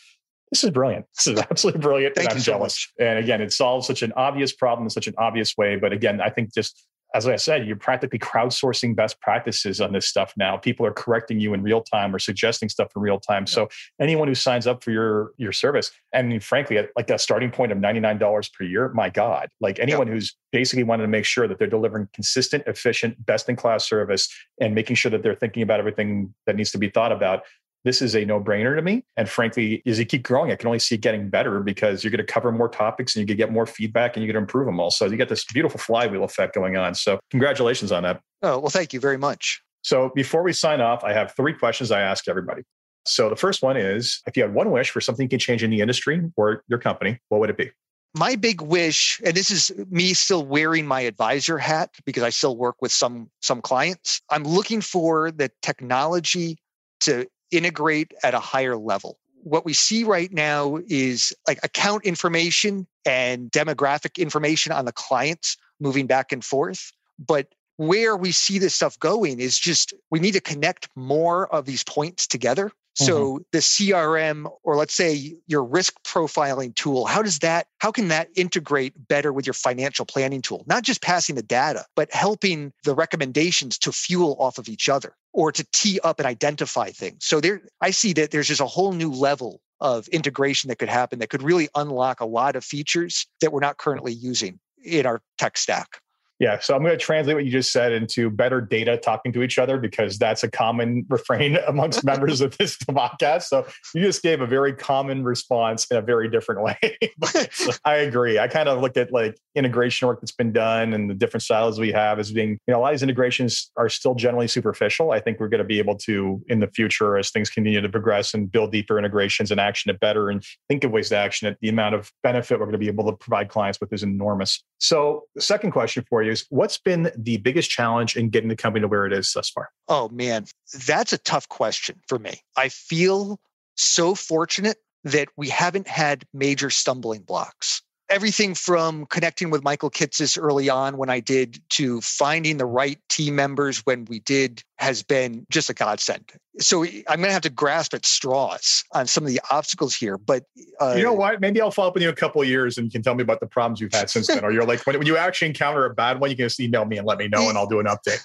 this 0.51 0.63
is 0.63 0.69
brilliant. 0.69 1.05
This 1.17 1.27
is 1.27 1.39
absolutely 1.49 1.81
brilliant. 1.81 2.15
Thank 2.15 2.29
and 2.29 2.37
I'm 2.37 2.43
jealous. 2.43 2.89
So 2.97 3.05
and 3.05 3.19
again, 3.19 3.41
it 3.41 3.53
solves 3.53 3.87
such 3.87 4.01
an 4.01 4.11
obvious 4.15 4.53
problem 4.53 4.85
in 4.85 4.89
such 4.89 5.07
an 5.07 5.15
obvious 5.17 5.55
way. 5.57 5.77
But 5.77 5.93
again, 5.93 6.21
I 6.21 6.29
think 6.29 6.53
just 6.53 6.85
as 7.13 7.27
I 7.27 7.35
said, 7.35 7.65
you're 7.65 7.75
practically 7.75 8.19
crowdsourcing 8.19 8.95
best 8.95 9.19
practices 9.21 9.81
on 9.81 9.91
this 9.91 10.07
stuff 10.07 10.33
now. 10.37 10.57
People 10.57 10.85
are 10.85 10.93
correcting 10.93 11.39
you 11.39 11.53
in 11.53 11.61
real 11.61 11.81
time 11.81 12.15
or 12.15 12.19
suggesting 12.19 12.69
stuff 12.69 12.89
in 12.95 13.01
real 13.01 13.19
time. 13.19 13.43
Yeah. 13.43 13.53
So 13.53 13.69
anyone 13.99 14.27
who 14.27 14.35
signs 14.35 14.67
up 14.67 14.83
for 14.83 14.91
your 14.91 15.31
your 15.37 15.51
service, 15.51 15.91
and 16.13 16.43
frankly, 16.43 16.77
at 16.77 16.89
like 16.95 17.09
a 17.09 17.19
starting 17.19 17.51
point 17.51 17.71
of 17.71 17.77
$99 17.77 18.53
per 18.53 18.63
year, 18.63 18.89
my 18.93 19.09
God, 19.09 19.49
like 19.59 19.79
anyone 19.79 20.07
yeah. 20.07 20.13
who's 20.13 20.35
basically 20.51 20.83
wanted 20.83 21.03
to 21.03 21.07
make 21.07 21.25
sure 21.25 21.47
that 21.47 21.59
they're 21.59 21.67
delivering 21.67 22.07
consistent, 22.13 22.63
efficient, 22.67 23.25
best 23.25 23.47
in 23.49 23.55
class 23.55 23.87
service 23.87 24.29
and 24.59 24.75
making 24.75 24.95
sure 24.95 25.09
that 25.09 25.23
they're 25.23 25.35
thinking 25.35 25.63
about 25.63 25.79
everything 25.79 26.33
that 26.45 26.55
needs 26.55 26.71
to 26.71 26.77
be 26.77 26.89
thought 26.89 27.11
about 27.11 27.43
this 27.83 28.01
is 28.01 28.15
a 28.15 28.25
no 28.25 28.39
brainer 28.39 28.75
to 28.75 28.81
me. 28.81 29.03
And 29.17 29.27
frankly, 29.27 29.81
as 29.85 29.97
you 29.97 30.05
keep 30.05 30.23
growing, 30.23 30.51
I 30.51 30.55
can 30.55 30.67
only 30.67 30.79
see 30.79 30.95
it 30.95 31.01
getting 31.01 31.29
better 31.29 31.59
because 31.61 32.03
you're 32.03 32.11
going 32.11 32.25
to 32.25 32.31
cover 32.31 32.51
more 32.51 32.69
topics 32.69 33.15
and 33.15 33.21
you 33.21 33.27
can 33.27 33.37
get 33.37 33.51
more 33.51 33.65
feedback 33.65 34.15
and 34.15 34.23
you're 34.23 34.31
going 34.31 34.41
to 34.41 34.45
improve 34.45 34.65
them 34.65 34.79
all. 34.79 34.91
So 34.91 35.05
you 35.05 35.17
get 35.17 35.29
this 35.29 35.45
beautiful 35.45 35.79
flywheel 35.79 36.23
effect 36.23 36.53
going 36.53 36.77
on. 36.77 36.93
So 36.95 37.19
congratulations 37.31 37.91
on 37.91 38.03
that. 38.03 38.21
Oh, 38.43 38.59
well, 38.59 38.69
thank 38.69 38.93
you 38.93 38.99
very 38.99 39.17
much. 39.17 39.61
So 39.83 40.11
before 40.13 40.43
we 40.43 40.53
sign 40.53 40.79
off, 40.79 41.03
I 41.03 41.13
have 41.13 41.33
three 41.35 41.53
questions 41.53 41.91
I 41.91 42.01
ask 42.01 42.27
everybody. 42.27 42.61
So 43.05 43.29
the 43.29 43.35
first 43.35 43.63
one 43.63 43.77
is 43.77 44.21
if 44.27 44.37
you 44.37 44.43
had 44.43 44.53
one 44.53 44.69
wish 44.69 44.91
for 44.91 45.01
something 45.01 45.23
you 45.23 45.29
can 45.29 45.39
change 45.39 45.63
in 45.63 45.71
the 45.71 45.81
industry 45.81 46.21
or 46.37 46.63
your 46.67 46.77
company, 46.77 47.19
what 47.29 47.39
would 47.39 47.49
it 47.49 47.57
be? 47.57 47.71
My 48.13 48.35
big 48.35 48.61
wish, 48.61 49.21
and 49.25 49.35
this 49.35 49.49
is 49.49 49.71
me 49.89 50.13
still 50.13 50.45
wearing 50.45 50.85
my 50.85 51.01
advisor 51.01 51.57
hat 51.57 51.91
because 52.05 52.23
I 52.23 52.29
still 52.29 52.57
work 52.57 52.75
with 52.81 52.91
some 52.91 53.31
some 53.41 53.61
clients. 53.61 54.21
I'm 54.29 54.43
looking 54.43 54.81
for 54.81 55.31
the 55.31 55.49
technology 55.61 56.57
to 57.01 57.25
integrate 57.51 58.13
at 58.23 58.33
a 58.33 58.39
higher 58.39 58.77
level. 58.77 59.19
What 59.43 59.65
we 59.65 59.73
see 59.73 60.03
right 60.03 60.31
now 60.31 60.79
is 60.87 61.33
like 61.47 61.59
account 61.63 62.05
information 62.05 62.87
and 63.05 63.51
demographic 63.51 64.21
information 64.21 64.71
on 64.71 64.85
the 64.85 64.91
clients 64.91 65.57
moving 65.79 66.07
back 66.07 66.31
and 66.31 66.43
forth. 66.43 66.91
But 67.17 67.47
where 67.77 68.15
we 68.15 68.31
see 68.31 68.59
this 68.59 68.75
stuff 68.75 68.99
going 68.99 69.39
is 69.39 69.57
just 69.57 69.93
we 70.11 70.19
need 70.19 70.33
to 70.33 70.41
connect 70.41 70.89
more 70.95 71.51
of 71.53 71.65
these 71.65 71.83
points 71.83 72.27
together 72.27 72.71
So 72.95 73.35
mm-hmm. 73.35 73.43
the 73.51 73.59
CRM 73.59 74.51
or 74.63 74.75
let's 74.75 74.93
say 74.93 75.35
your 75.47 75.63
risk 75.63 75.93
profiling 76.03 76.75
tool, 76.75 77.05
how 77.05 77.21
does 77.21 77.39
that, 77.39 77.67
how 77.79 77.91
can 77.91 78.09
that 78.09 78.29
integrate 78.35 79.07
better 79.07 79.31
with 79.31 79.45
your 79.47 79.53
financial 79.53 80.05
planning 80.05 80.41
tool? 80.41 80.63
Not 80.67 80.83
just 80.83 81.01
passing 81.01 81.35
the 81.35 81.43
data, 81.43 81.85
but 81.95 82.11
helping 82.13 82.73
the 82.83 82.93
recommendations 82.93 83.77
to 83.79 83.91
fuel 83.91 84.35
off 84.39 84.57
of 84.57 84.67
each 84.67 84.89
other 84.89 85.15
or 85.33 85.51
to 85.51 85.65
tee 85.71 85.99
up 86.03 86.19
and 86.19 86.27
identify 86.27 86.89
things. 86.89 87.25
So 87.25 87.39
there, 87.39 87.61
I 87.79 87.91
see 87.91 88.13
that 88.13 88.31
there's 88.31 88.47
just 88.47 88.61
a 88.61 88.65
whole 88.65 88.93
new 88.93 89.11
level 89.11 89.61
of 89.79 90.07
integration 90.09 90.67
that 90.67 90.77
could 90.77 90.89
happen 90.89 91.19
that 91.19 91.29
could 91.29 91.41
really 91.41 91.69
unlock 91.75 92.19
a 92.19 92.25
lot 92.25 92.55
of 92.55 92.63
features 92.63 93.27
that 93.41 93.51
we're 93.51 93.59
not 93.59 93.77
currently 93.77 94.13
using 94.13 94.59
in 94.83 95.05
our 95.05 95.21
tech 95.37 95.57
stack. 95.57 96.01
Yeah, 96.41 96.57
so 96.57 96.75
I'm 96.75 96.81
going 96.81 96.97
to 96.97 96.97
translate 96.97 97.35
what 97.35 97.45
you 97.45 97.51
just 97.51 97.71
said 97.71 97.91
into 97.91 98.31
better 98.31 98.61
data 98.61 98.97
talking 98.97 99.31
to 99.33 99.43
each 99.43 99.59
other 99.59 99.77
because 99.77 100.17
that's 100.17 100.41
a 100.41 100.49
common 100.49 101.05
refrain 101.09 101.59
amongst 101.67 102.03
members 102.11 102.41
of 102.41 102.57
this 102.57 102.77
podcast. 102.77 103.43
So 103.43 103.67
you 103.93 104.01
just 104.01 104.23
gave 104.23 104.41
a 104.41 104.47
very 104.47 104.73
common 104.73 105.23
response 105.23 105.85
in 105.91 105.97
a 105.97 106.01
very 106.01 106.27
different 106.31 106.63
way. 106.63 106.97
I 107.85 107.97
agree. 107.97 108.39
I 108.39 108.47
kind 108.47 108.67
of 108.67 108.81
look 108.81 108.97
at 108.97 109.11
like 109.11 109.37
integration 109.53 110.07
work 110.07 110.19
that's 110.19 110.31
been 110.31 110.51
done 110.51 110.93
and 110.93 111.11
the 111.11 111.13
different 111.13 111.43
styles 111.43 111.79
we 111.79 111.91
have 111.91 112.17
as 112.17 112.31
being, 112.31 112.57
you 112.65 112.73
know, 112.73 112.79
a 112.79 112.81
lot 112.81 112.91
of 112.91 112.95
these 112.95 113.03
integrations 113.03 113.69
are 113.77 113.87
still 113.87 114.15
generally 114.15 114.47
superficial. 114.47 115.11
I 115.11 115.19
think 115.19 115.39
we're 115.39 115.47
going 115.47 115.59
to 115.59 115.63
be 115.63 115.77
able 115.77 115.97
to 115.97 116.41
in 116.47 116.59
the 116.59 116.67
future 116.69 117.17
as 117.17 117.29
things 117.29 117.51
continue 117.51 117.81
to 117.81 117.89
progress 117.89 118.33
and 118.33 118.51
build 118.51 118.71
deeper 118.71 118.97
integrations 118.97 119.51
and 119.51 119.59
action 119.59 119.91
it 119.91 119.99
better 119.99 120.31
and 120.31 120.43
think 120.67 120.83
of 120.83 120.89
ways 120.89 121.09
to 121.09 121.17
action 121.17 121.49
it. 121.49 121.59
The 121.61 121.69
amount 121.69 121.93
of 121.93 122.11
benefit 122.23 122.57
we're 122.57 122.65
going 122.65 122.71
to 122.71 122.79
be 122.79 122.87
able 122.87 123.05
to 123.11 123.15
provide 123.15 123.49
clients 123.49 123.79
with 123.79 123.93
is 123.93 124.01
enormous. 124.01 124.63
So 124.79 125.25
the 125.35 125.41
second 125.43 125.69
question 125.69 126.03
for 126.09 126.23
you 126.23 126.30
is 126.31 126.45
what's 126.49 126.77
been 126.77 127.11
the 127.15 127.37
biggest 127.37 127.69
challenge 127.69 128.15
in 128.15 128.29
getting 128.29 128.49
the 128.49 128.55
company 128.55 128.81
to 128.81 128.87
where 128.87 129.05
it 129.05 129.13
is 129.13 129.31
thus 129.33 129.49
far? 129.49 129.69
Oh, 129.87 130.09
man, 130.09 130.45
that's 130.85 131.13
a 131.13 131.17
tough 131.17 131.47
question 131.49 132.01
for 132.07 132.17
me. 132.17 132.41
I 132.57 132.69
feel 132.69 133.39
so 133.75 134.15
fortunate 134.15 134.77
that 135.03 135.29
we 135.35 135.49
haven't 135.49 135.87
had 135.87 136.25
major 136.33 136.69
stumbling 136.69 137.21
blocks 137.21 137.81
everything 138.11 138.53
from 138.53 139.05
connecting 139.05 139.49
with 139.49 139.63
Michael 139.63 139.89
Kitces 139.89 140.37
early 140.39 140.69
on 140.69 140.97
when 140.97 141.09
I 141.09 141.21
did 141.21 141.61
to 141.69 142.01
finding 142.01 142.57
the 142.57 142.65
right 142.65 142.99
team 143.09 143.35
members 143.35 143.79
when 143.85 144.05
we 144.05 144.19
did 144.19 144.63
has 144.77 145.01
been 145.01 145.47
just 145.49 145.69
a 145.69 145.73
godsend. 145.73 146.31
So 146.59 146.83
I'm 146.83 147.03
going 147.05 147.29
to 147.29 147.31
have 147.31 147.43
to 147.43 147.49
grasp 147.49 147.93
at 147.93 148.05
straws 148.05 148.83
on 148.91 149.07
some 149.07 149.23
of 149.23 149.29
the 149.29 149.39
obstacles 149.49 149.95
here. 149.95 150.17
But 150.17 150.43
uh, 150.81 150.95
you 150.97 151.03
know 151.03 151.13
what? 151.13 151.39
Maybe 151.39 151.61
I'll 151.61 151.71
follow 151.71 151.87
up 151.87 151.93
with 151.93 152.03
you 152.03 152.09
in 152.09 152.13
a 152.13 152.17
couple 152.17 152.41
of 152.41 152.47
years 152.47 152.77
and 152.77 152.85
you 152.85 152.91
can 152.91 153.01
tell 153.01 153.15
me 153.15 153.23
about 153.23 153.39
the 153.39 153.47
problems 153.47 153.79
you've 153.79 153.93
had 153.93 154.09
since 154.09 154.27
then. 154.27 154.43
or 154.43 154.51
you're 154.51 154.65
like, 154.65 154.85
when, 154.85 154.97
when 154.97 155.07
you 155.07 155.15
actually 155.15 155.47
encounter 155.47 155.85
a 155.85 155.93
bad 155.93 156.19
one, 156.19 156.29
you 156.29 156.35
can 156.35 156.45
just 156.45 156.59
email 156.59 156.83
me 156.83 156.97
and 156.97 157.07
let 157.07 157.17
me 157.17 157.29
know 157.29 157.47
and 157.47 157.57
I'll 157.57 157.67
do 157.67 157.79
an 157.79 157.85
update. 157.85 158.21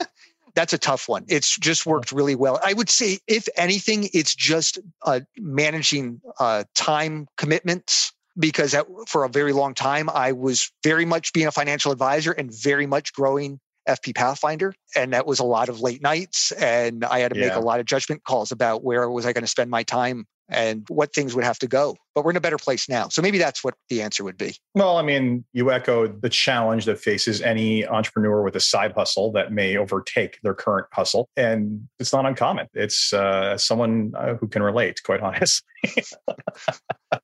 that's 0.54 0.72
a 0.72 0.78
tough 0.78 1.08
one. 1.08 1.24
It's 1.28 1.56
just 1.58 1.86
worked 1.86 2.12
really 2.12 2.34
well. 2.34 2.60
I 2.64 2.72
would 2.72 2.90
say, 2.90 3.18
if 3.26 3.48
anything, 3.56 4.08
it's 4.12 4.34
just 4.34 4.78
uh, 5.04 5.20
managing 5.36 6.20
uh, 6.38 6.64
time 6.74 7.26
commitments 7.36 8.12
because 8.38 8.74
for 9.06 9.24
a 9.24 9.28
very 9.28 9.52
long 9.52 9.74
time 9.74 10.08
I 10.08 10.32
was 10.32 10.70
very 10.84 11.04
much 11.04 11.32
being 11.32 11.46
a 11.46 11.52
financial 11.52 11.92
advisor 11.92 12.32
and 12.32 12.52
very 12.52 12.86
much 12.86 13.12
growing 13.12 13.60
FP 13.88 14.14
Pathfinder. 14.14 14.74
And 14.94 15.12
that 15.12 15.26
was 15.26 15.38
a 15.38 15.44
lot 15.44 15.68
of 15.68 15.80
late 15.80 16.02
nights. 16.02 16.52
And 16.52 17.04
I 17.04 17.20
had 17.20 17.32
to 17.32 17.38
yeah. 17.38 17.48
make 17.48 17.56
a 17.56 17.60
lot 17.60 17.80
of 17.80 17.86
judgment 17.86 18.22
calls 18.24 18.52
about 18.52 18.84
where 18.84 19.08
was 19.10 19.26
I 19.26 19.32
going 19.32 19.44
to 19.44 19.48
spend 19.48 19.70
my 19.70 19.82
time 19.82 20.26
and 20.48 20.84
what 20.88 21.14
things 21.14 21.34
would 21.34 21.44
have 21.44 21.58
to 21.60 21.66
go. 21.66 21.96
But 22.14 22.24
we're 22.24 22.32
in 22.32 22.36
a 22.36 22.40
better 22.40 22.58
place 22.58 22.88
now. 22.88 23.08
So 23.08 23.22
maybe 23.22 23.38
that's 23.38 23.62
what 23.62 23.74
the 23.88 24.02
answer 24.02 24.24
would 24.24 24.36
be. 24.36 24.56
Well, 24.74 24.96
I 24.96 25.02
mean, 25.02 25.44
you 25.52 25.70
echoed 25.70 26.22
the 26.22 26.28
challenge 26.28 26.84
that 26.86 26.98
faces 26.98 27.40
any 27.42 27.86
entrepreneur 27.86 28.42
with 28.42 28.56
a 28.56 28.60
side 28.60 28.92
hustle 28.92 29.30
that 29.32 29.52
may 29.52 29.76
overtake 29.76 30.38
their 30.42 30.54
current 30.54 30.86
hustle. 30.92 31.28
And 31.36 31.88
it's 32.00 32.12
not 32.12 32.26
uncommon. 32.26 32.66
It's 32.74 33.12
uh, 33.12 33.56
someone 33.56 34.12
uh, 34.16 34.34
who 34.34 34.48
can 34.48 34.62
relate, 34.62 35.00
quite 35.04 35.20
honestly. 35.22 35.66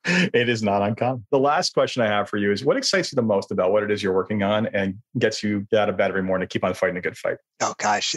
it 0.06 0.48
is 0.48 0.62
not 0.62 0.82
uncommon. 0.82 1.26
The 1.30 1.38
last 1.38 1.74
question 1.74 2.02
I 2.02 2.06
have 2.06 2.28
for 2.28 2.36
you 2.36 2.52
is 2.52 2.64
what 2.64 2.76
excites 2.76 3.12
you 3.12 3.16
the 3.16 3.22
most 3.22 3.50
about 3.50 3.72
what 3.72 3.82
it 3.82 3.90
is 3.90 4.02
you're 4.02 4.14
working 4.14 4.42
on 4.42 4.66
and 4.66 4.98
gets 5.18 5.42
you 5.42 5.66
out 5.74 5.88
of 5.88 5.96
bed 5.96 6.10
every 6.10 6.22
morning 6.22 6.46
to 6.46 6.52
keep 6.52 6.62
on 6.62 6.74
fighting 6.74 6.96
a 6.96 7.00
good 7.00 7.16
fight? 7.16 7.38
Oh, 7.60 7.74
gosh. 7.78 8.14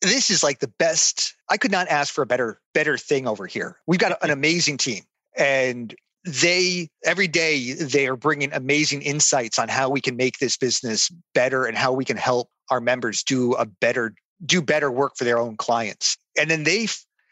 This 0.00 0.30
is 0.30 0.42
like 0.42 0.58
the 0.58 0.72
best. 0.78 1.34
I 1.50 1.56
could 1.56 1.70
not 1.70 1.88
ask 1.88 2.12
for 2.12 2.22
a 2.22 2.26
better 2.26 2.60
better 2.74 2.98
thing 2.98 3.26
over 3.26 3.46
here. 3.46 3.78
We've 3.86 4.00
got 4.00 4.22
an 4.22 4.30
amazing 4.30 4.78
team, 4.78 5.04
and 5.36 5.94
they 6.24 6.88
every 7.04 7.28
day 7.28 7.72
they 7.74 8.06
are 8.06 8.16
bringing 8.16 8.52
amazing 8.52 9.02
insights 9.02 9.58
on 9.58 9.68
how 9.68 9.90
we 9.90 10.00
can 10.00 10.16
make 10.16 10.38
this 10.38 10.56
business 10.56 11.10
better 11.34 11.64
and 11.64 11.76
how 11.76 11.92
we 11.92 12.04
can 12.04 12.16
help 12.16 12.48
our 12.70 12.80
members 12.80 13.22
do 13.22 13.54
a 13.54 13.66
better 13.66 14.14
do 14.44 14.62
better 14.62 14.90
work 14.90 15.16
for 15.16 15.24
their 15.24 15.38
own 15.38 15.56
clients. 15.56 16.16
And 16.38 16.50
then 16.50 16.64
they 16.64 16.88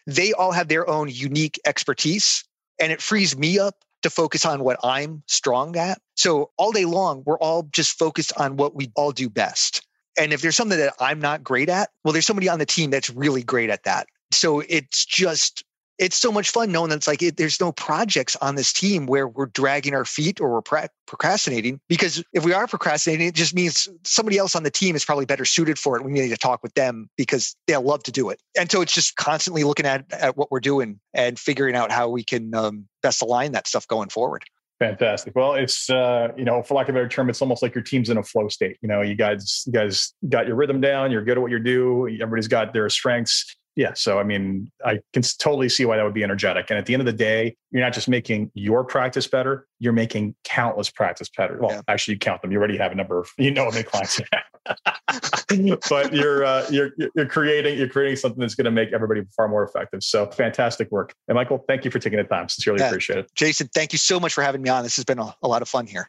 they 0.07 0.33
all 0.33 0.53
have 0.53 0.69
their 0.69 0.89
own 0.89 1.09
unique 1.09 1.61
expertise, 1.65 2.45
and 2.81 2.93
it 2.93 3.01
frees 3.01 3.37
me 3.37 3.59
up 3.59 3.77
to 4.03 4.11
focus 4.11 4.45
on 4.45 4.65
what 4.65 4.79
I'm 4.83 5.23
strong 5.27 5.77
at. 5.77 5.99
So 6.17 6.51
all 6.57 6.73
day 6.73 6.85
long, 6.85 7.23
we're 7.25 7.39
all 7.39 7.69
just 7.73 7.99
focused 7.99 8.33
on 8.37 8.57
what 8.57 8.75
we 8.75 8.91
all 8.97 9.13
do 9.13 9.31
best. 9.31 9.82
And 10.19 10.33
if 10.33 10.43
there's 10.43 10.57
something 10.57 10.79
that 10.79 10.95
I'm 11.01 11.21
not 11.21 11.43
great 11.43 11.69
at, 11.69 11.91
well, 12.05 12.13
there's 12.13 12.27
somebody 12.27 12.49
on 12.49 12.59
the 12.59 12.67
team 12.67 12.91
that's 12.91 13.11
really 13.11 13.43
great 13.43 13.71
at 13.71 13.85
that. 13.85 14.07
So 14.31 14.61
it's 14.61 15.05
just, 15.05 15.65
it's 15.99 16.17
so 16.17 16.33
much 16.33 16.51
fun 16.51 16.73
knowing 16.73 16.89
that 16.89 16.97
it's 16.97 17.07
like 17.07 17.23
it, 17.23 17.37
there's 17.37 17.61
no 17.61 17.71
projects 17.71 18.35
on 18.37 18.57
this 18.57 18.73
team 18.73 19.07
where 19.07 19.29
we're 19.29 19.47
dragging 19.47 19.95
our 19.95 20.05
feet 20.05 20.41
or 20.41 20.51
we're 20.53 20.63
pra- 20.63 20.89
procrastinating. 21.07 21.81
Because 21.89 22.25
if 22.33 22.45
we 22.45 22.53
are 22.53 22.67
procrastinating, 22.67 23.29
it 23.29 23.35
just 23.35 23.55
means 23.55 23.89
somebody 24.05 24.39
else 24.39 24.57
on 24.57 24.65
the 24.65 24.71
team 24.71 24.97
is 24.97 25.05
probably 25.05 25.27
better 25.27 25.45
suited 25.45 25.79
for 25.79 25.97
it. 25.97 26.05
We 26.05 26.13
need 26.13 26.29
to 26.29 26.37
talk 26.37 26.63
with 26.63 26.75
them 26.75 27.09
because 27.17 27.55
they'll 27.67 27.83
love 27.83 28.03
to 28.05 28.13
do 28.13 28.31
it. 28.31 28.41
And 28.59 28.71
so 28.71 28.81
it's 28.81 28.95
just 28.95 29.17
constantly 29.17 29.65
looking 29.65 29.87
at, 29.87 30.11
at 30.13 30.37
what 30.37 30.51
we're 30.51 30.61
doing 30.61 30.99
and 31.15 31.39
figuring 31.39 31.77
out 31.77 31.93
how 31.93 32.09
we 32.09 32.25
can 32.25 32.55
um, 32.55 32.89
best 33.03 33.23
align 33.23 33.53
that 33.53 33.67
stuff 33.67 33.87
going 33.87 34.09
forward. 34.09 34.45
Fantastic. 34.83 35.37
Well, 35.37 35.55
it's 35.55 35.89
uh, 35.89 36.33
you 36.37 36.45
know, 36.45 36.61
for 36.61 36.75
lack 36.75 36.89
of 36.89 36.97
a 36.97 36.99
better 36.99 37.09
term, 37.09 37.31
it's 37.31 37.41
almost 37.41 37.63
like 37.63 37.73
your 37.73 37.85
team's 37.85 38.11
in 38.11 38.17
a 38.17 38.23
flow 38.25 38.49
state. 38.49 38.79
You 38.83 38.89
know, 38.89 39.01
you 39.01 39.15
guys, 39.15 39.63
you 39.65 39.73
guys 39.73 40.13
got 40.29 40.49
your 40.49 40.57
rhythm 40.57 40.81
down. 40.81 41.13
You're 41.13 41.23
good 41.23 41.39
at 41.39 41.41
what 41.41 41.53
you 41.53 41.61
do. 41.61 42.09
Everybody's 42.09 42.49
got 42.49 42.73
their 42.73 42.89
strengths. 42.89 43.57
Yeah. 43.75 43.95
So, 43.95 44.19
I 44.19 44.25
mean, 44.25 44.71
I 44.85 45.01
can 45.13 45.23
totally 45.39 45.69
see 45.69 45.85
why 45.85 45.97
that 45.97 46.03
would 46.03 46.15
be 46.15 46.25
energetic. 46.25 46.67
And 46.69 46.79
at 46.79 46.87
the 46.87 46.93
end 46.93 47.01
of 47.01 47.07
the 47.07 47.13
day, 47.13 47.57
you're 47.71 47.83
not 47.83 47.95
just 47.95 48.09
making 48.09 48.51
your 48.55 48.85
practice 48.85 49.27
better, 49.27 49.67
you're 49.79 49.95
making 49.95 50.35
countless 50.45 50.91
practice 50.91 51.31
better. 51.35 51.59
Well, 51.59 51.71
yeah. 51.71 51.81
actually, 51.89 52.15
you 52.15 52.19
count 52.19 52.43
them. 52.43 52.53
You 52.53 52.59
already 52.59 52.77
have 52.77 52.93
a 52.93 52.95
number 52.95 53.21
of, 53.21 53.31
you 53.39 53.51
know, 53.51 53.65
how 53.65 53.71
many 53.71 53.83
clients 53.83 54.21
but 55.89 56.13
you're 56.13 56.45
uh, 56.45 56.65
you're 56.71 56.91
you're 57.17 57.27
creating 57.27 57.77
you're 57.77 57.89
creating 57.89 58.17
something 58.17 58.41
that's 58.41 58.55
going 58.55 58.65
to 58.65 58.71
make 58.71 58.93
everybody 58.93 59.23
far 59.37 59.49
more 59.49 59.65
effective. 59.65 60.03
So 60.03 60.27
fantastic 60.27 60.91
work. 60.91 61.13
And 61.29 61.35
Michael, 61.35 61.65
thank 61.67 61.85
you 61.85 61.91
for 61.91 61.99
taking 61.99 62.19
the 62.19 62.25
time. 62.25 62.49
Sincerely 62.49 62.81
yeah. 62.81 62.89
appreciate 62.89 63.19
it. 63.21 63.31
Jason, 63.35 63.69
thank 63.75 63.93
you 63.93 63.99
so 63.99 64.21
much 64.21 64.35
for 64.35 64.43
having 64.43 64.63
me 64.63 64.71
on. 64.71 64.83
This 64.83 64.97
has 64.97 65.05
been 65.05 65.19
a, 65.19 65.35
a 65.43 65.49
lot 65.49 65.63
of 65.63 65.69
fun 65.69 65.87
here. 65.87 66.09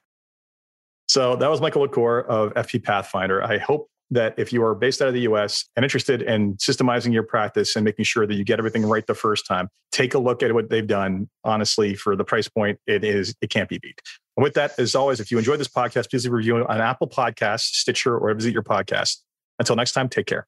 So 1.07 1.35
that 1.35 1.49
was 1.49 1.61
Michael 1.61 1.81
LaCour 1.81 2.25
of 2.27 2.53
FP 2.53 2.83
Pathfinder. 2.83 3.43
I 3.43 3.57
hope 3.57 3.89
that 4.13 4.33
if 4.37 4.51
you 4.53 4.63
are 4.63 4.75
based 4.75 5.01
out 5.01 5.07
of 5.07 5.13
the 5.13 5.21
US 5.21 5.65
and 5.75 5.83
interested 5.83 6.21
in 6.21 6.55
systemizing 6.55 7.13
your 7.13 7.23
practice 7.23 7.75
and 7.75 7.85
making 7.85 8.05
sure 8.05 8.25
that 8.25 8.35
you 8.35 8.43
get 8.43 8.59
everything 8.59 8.85
right 8.85 9.05
the 9.05 9.13
first 9.13 9.45
time, 9.45 9.69
take 9.91 10.13
a 10.13 10.19
look 10.19 10.41
at 10.41 10.53
what 10.53 10.69
they've 10.69 10.87
done. 10.87 11.29
Honestly, 11.43 11.95
for 11.95 12.15
the 12.15 12.23
price 12.23 12.47
point, 12.47 12.79
it 12.87 13.03
is 13.03 13.35
it 13.41 13.49
can't 13.49 13.69
be 13.69 13.77
beat. 13.77 13.99
And 14.37 14.43
with 14.43 14.53
that, 14.55 14.77
as 14.79 14.95
always, 14.95 15.19
if 15.19 15.31
you 15.31 15.37
enjoyed 15.37 15.59
this 15.59 15.67
podcast, 15.67 16.09
please 16.09 16.25
leave 16.25 16.33
a 16.33 16.35
review 16.35 16.65
on 16.65 16.81
Apple 16.81 17.07
Podcasts, 17.07 17.75
Stitcher, 17.75 18.17
or 18.17 18.33
visit 18.33 18.53
your 18.53 18.63
podcast. 18.63 19.17
Until 19.59 19.75
next 19.75 19.91
time, 19.91 20.09
take 20.09 20.25
care. 20.25 20.47